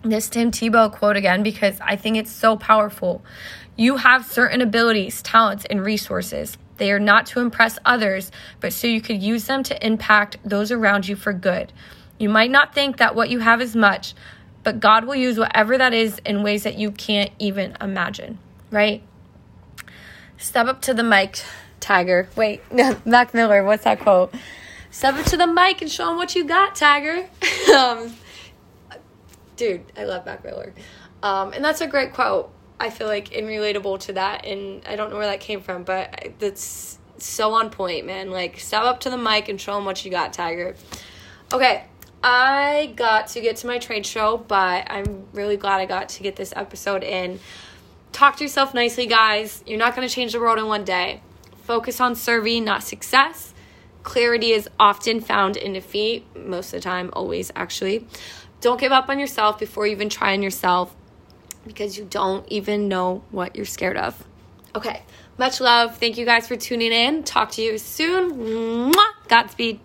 this 0.04 0.30
tim 0.30 0.52
tebow 0.52 0.92
quote 0.92 1.16
again 1.16 1.44
because 1.44 1.80
i 1.82 1.96
think 1.96 2.18
it's 2.18 2.32
so 2.32 2.56
powerful. 2.56 3.24
You 3.76 3.98
have 3.98 4.26
certain 4.26 4.62
abilities 4.62 5.22
talents 5.22 5.66
and 5.66 5.84
resources. 5.84 6.58
They 6.78 6.92
are 6.92 7.00
not 7.00 7.26
to 7.28 7.40
impress 7.40 7.80
others 7.86 8.32
but 8.60 8.74
so 8.74 8.88
you 8.88 9.02
could 9.02 9.24
use 9.24 9.46
them 9.46 9.64
to 9.64 9.86
impact 9.86 10.38
those 10.44 10.72
around 10.72 11.08
you 11.08 11.16
for 11.16 11.34
good. 11.34 11.74
You 12.20 12.30
might 12.30 12.52
not 12.52 12.76
think 12.76 12.98
that 12.98 13.16
what 13.16 13.30
you 13.30 13.40
have 13.40 13.62
is 13.62 13.76
much 13.76 14.14
but 14.64 14.80
god 14.80 15.06
will 15.06 15.16
use 15.16 15.40
whatever 15.40 15.78
that 15.80 15.94
is 15.94 16.20
in 16.24 16.44
ways 16.44 16.64
that 16.64 16.78
you 16.78 16.92
can't 16.92 17.32
even 17.40 17.76
imagine 17.82 18.38
right? 18.72 19.04
Step 20.38 20.68
up 20.68 20.82
to 20.84 20.94
the 20.94 21.04
mic, 21.04 21.44
Tiger. 21.80 22.28
Wait, 22.36 22.62
no, 22.72 23.00
Mac 23.06 23.34
Miller, 23.34 23.64
what's 23.64 23.84
that 23.84 24.00
quote? 24.00 24.34
Step 24.90 25.16
up 25.16 25.26
to 25.26 25.38
the 25.38 25.48
mic 25.48 25.82
and 25.82 25.92
show 25.92 26.08
them 26.08 26.18
what 26.18 26.36
you 26.36 26.44
got, 26.44 26.76
Tiger. 26.76 27.30
um, 27.76 28.14
dude, 29.56 29.84
I 29.96 30.06
love 30.06 30.26
Mac 30.26 30.44
Miller. 30.44 30.74
Um, 31.22 31.54
and 31.54 31.64
that's 31.64 31.82
a 31.82 31.88
great 31.88 32.14
quote. 32.14 32.52
I 32.80 32.90
feel 32.90 33.08
like 33.08 33.36
and 33.36 33.46
relatable 33.46 34.00
to 34.02 34.14
that. 34.14 34.46
And 34.46 34.82
I 34.88 34.96
don't 34.96 35.12
know 35.12 35.18
where 35.18 35.28
that 35.28 35.40
came 35.40 35.62
from, 35.62 35.84
but 35.84 36.34
that's 36.40 36.98
so 37.20 37.54
on 37.54 37.70
point, 37.70 38.06
man. 38.06 38.32
Like, 38.32 38.60
step 38.60 38.82
up 38.82 39.00
to 39.02 39.10
the 39.10 39.18
mic 39.18 39.48
and 39.48 39.62
show 39.62 39.76
them 39.76 39.86
what 39.86 40.04
you 40.04 40.10
got, 40.10 40.34
Tiger. 40.34 40.76
Okay, 41.54 41.86
I 42.24 42.94
got 42.96 43.28
to 43.30 43.42
get 43.42 43.58
to 43.58 43.68
my 43.68 43.78
trade 43.78 44.06
show, 44.06 44.38
but 44.38 44.90
I'm 44.90 45.28
really 45.34 45.58
glad 45.58 45.80
I 45.80 45.86
got 45.86 46.10
to 46.10 46.24
get 46.24 46.36
this 46.36 46.54
episode 46.56 47.04
in. 47.04 47.40
Talk 48.12 48.38
to 48.38 48.44
yourself 48.44 48.74
nicely, 48.74 49.08
guys. 49.08 49.64
You're 49.66 49.80
not 49.80 49.96
going 49.96 50.08
to 50.08 50.14
change 50.14 50.34
the 50.34 50.40
world 50.40 50.60
in 50.60 50.68
one 50.68 50.84
day. 50.84 51.22
Focus 51.64 52.02
on 52.02 52.16
serving, 52.16 52.66
not 52.66 52.84
success. 52.84 53.54
Clarity 54.04 54.52
is 54.52 54.68
often 54.80 55.22
found 55.22 55.58
in 55.58 55.74
defeat, 55.74 56.26
most 56.36 56.74
of 56.74 56.80
the 56.80 56.82
time, 56.82 57.10
always 57.14 57.52
actually. 57.56 58.08
Don't 58.60 58.80
give 58.80 58.92
up 58.92 59.10
on 59.10 59.20
yourself 59.20 59.60
before 59.60 59.86
you 59.86 59.94
even 59.94 60.10
try 60.10 60.34
on 60.34 60.44
yourself 60.44 60.96
because 61.66 61.98
you 61.98 62.06
don't 62.06 62.48
even 62.50 62.88
know 62.88 63.24
what 63.32 63.56
you're 63.56 63.66
scared 63.66 63.98
of. 63.98 64.24
Okay, 64.76 65.04
much 65.38 65.60
love. 65.60 65.98
Thank 65.98 66.18
you 66.18 66.26
guys 66.26 66.48
for 66.48 66.56
tuning 66.56 66.92
in. 66.92 67.24
Talk 67.24 67.52
to 67.52 67.62
you 67.62 67.78
soon. 67.78 68.92
Godspeed. 69.28 69.80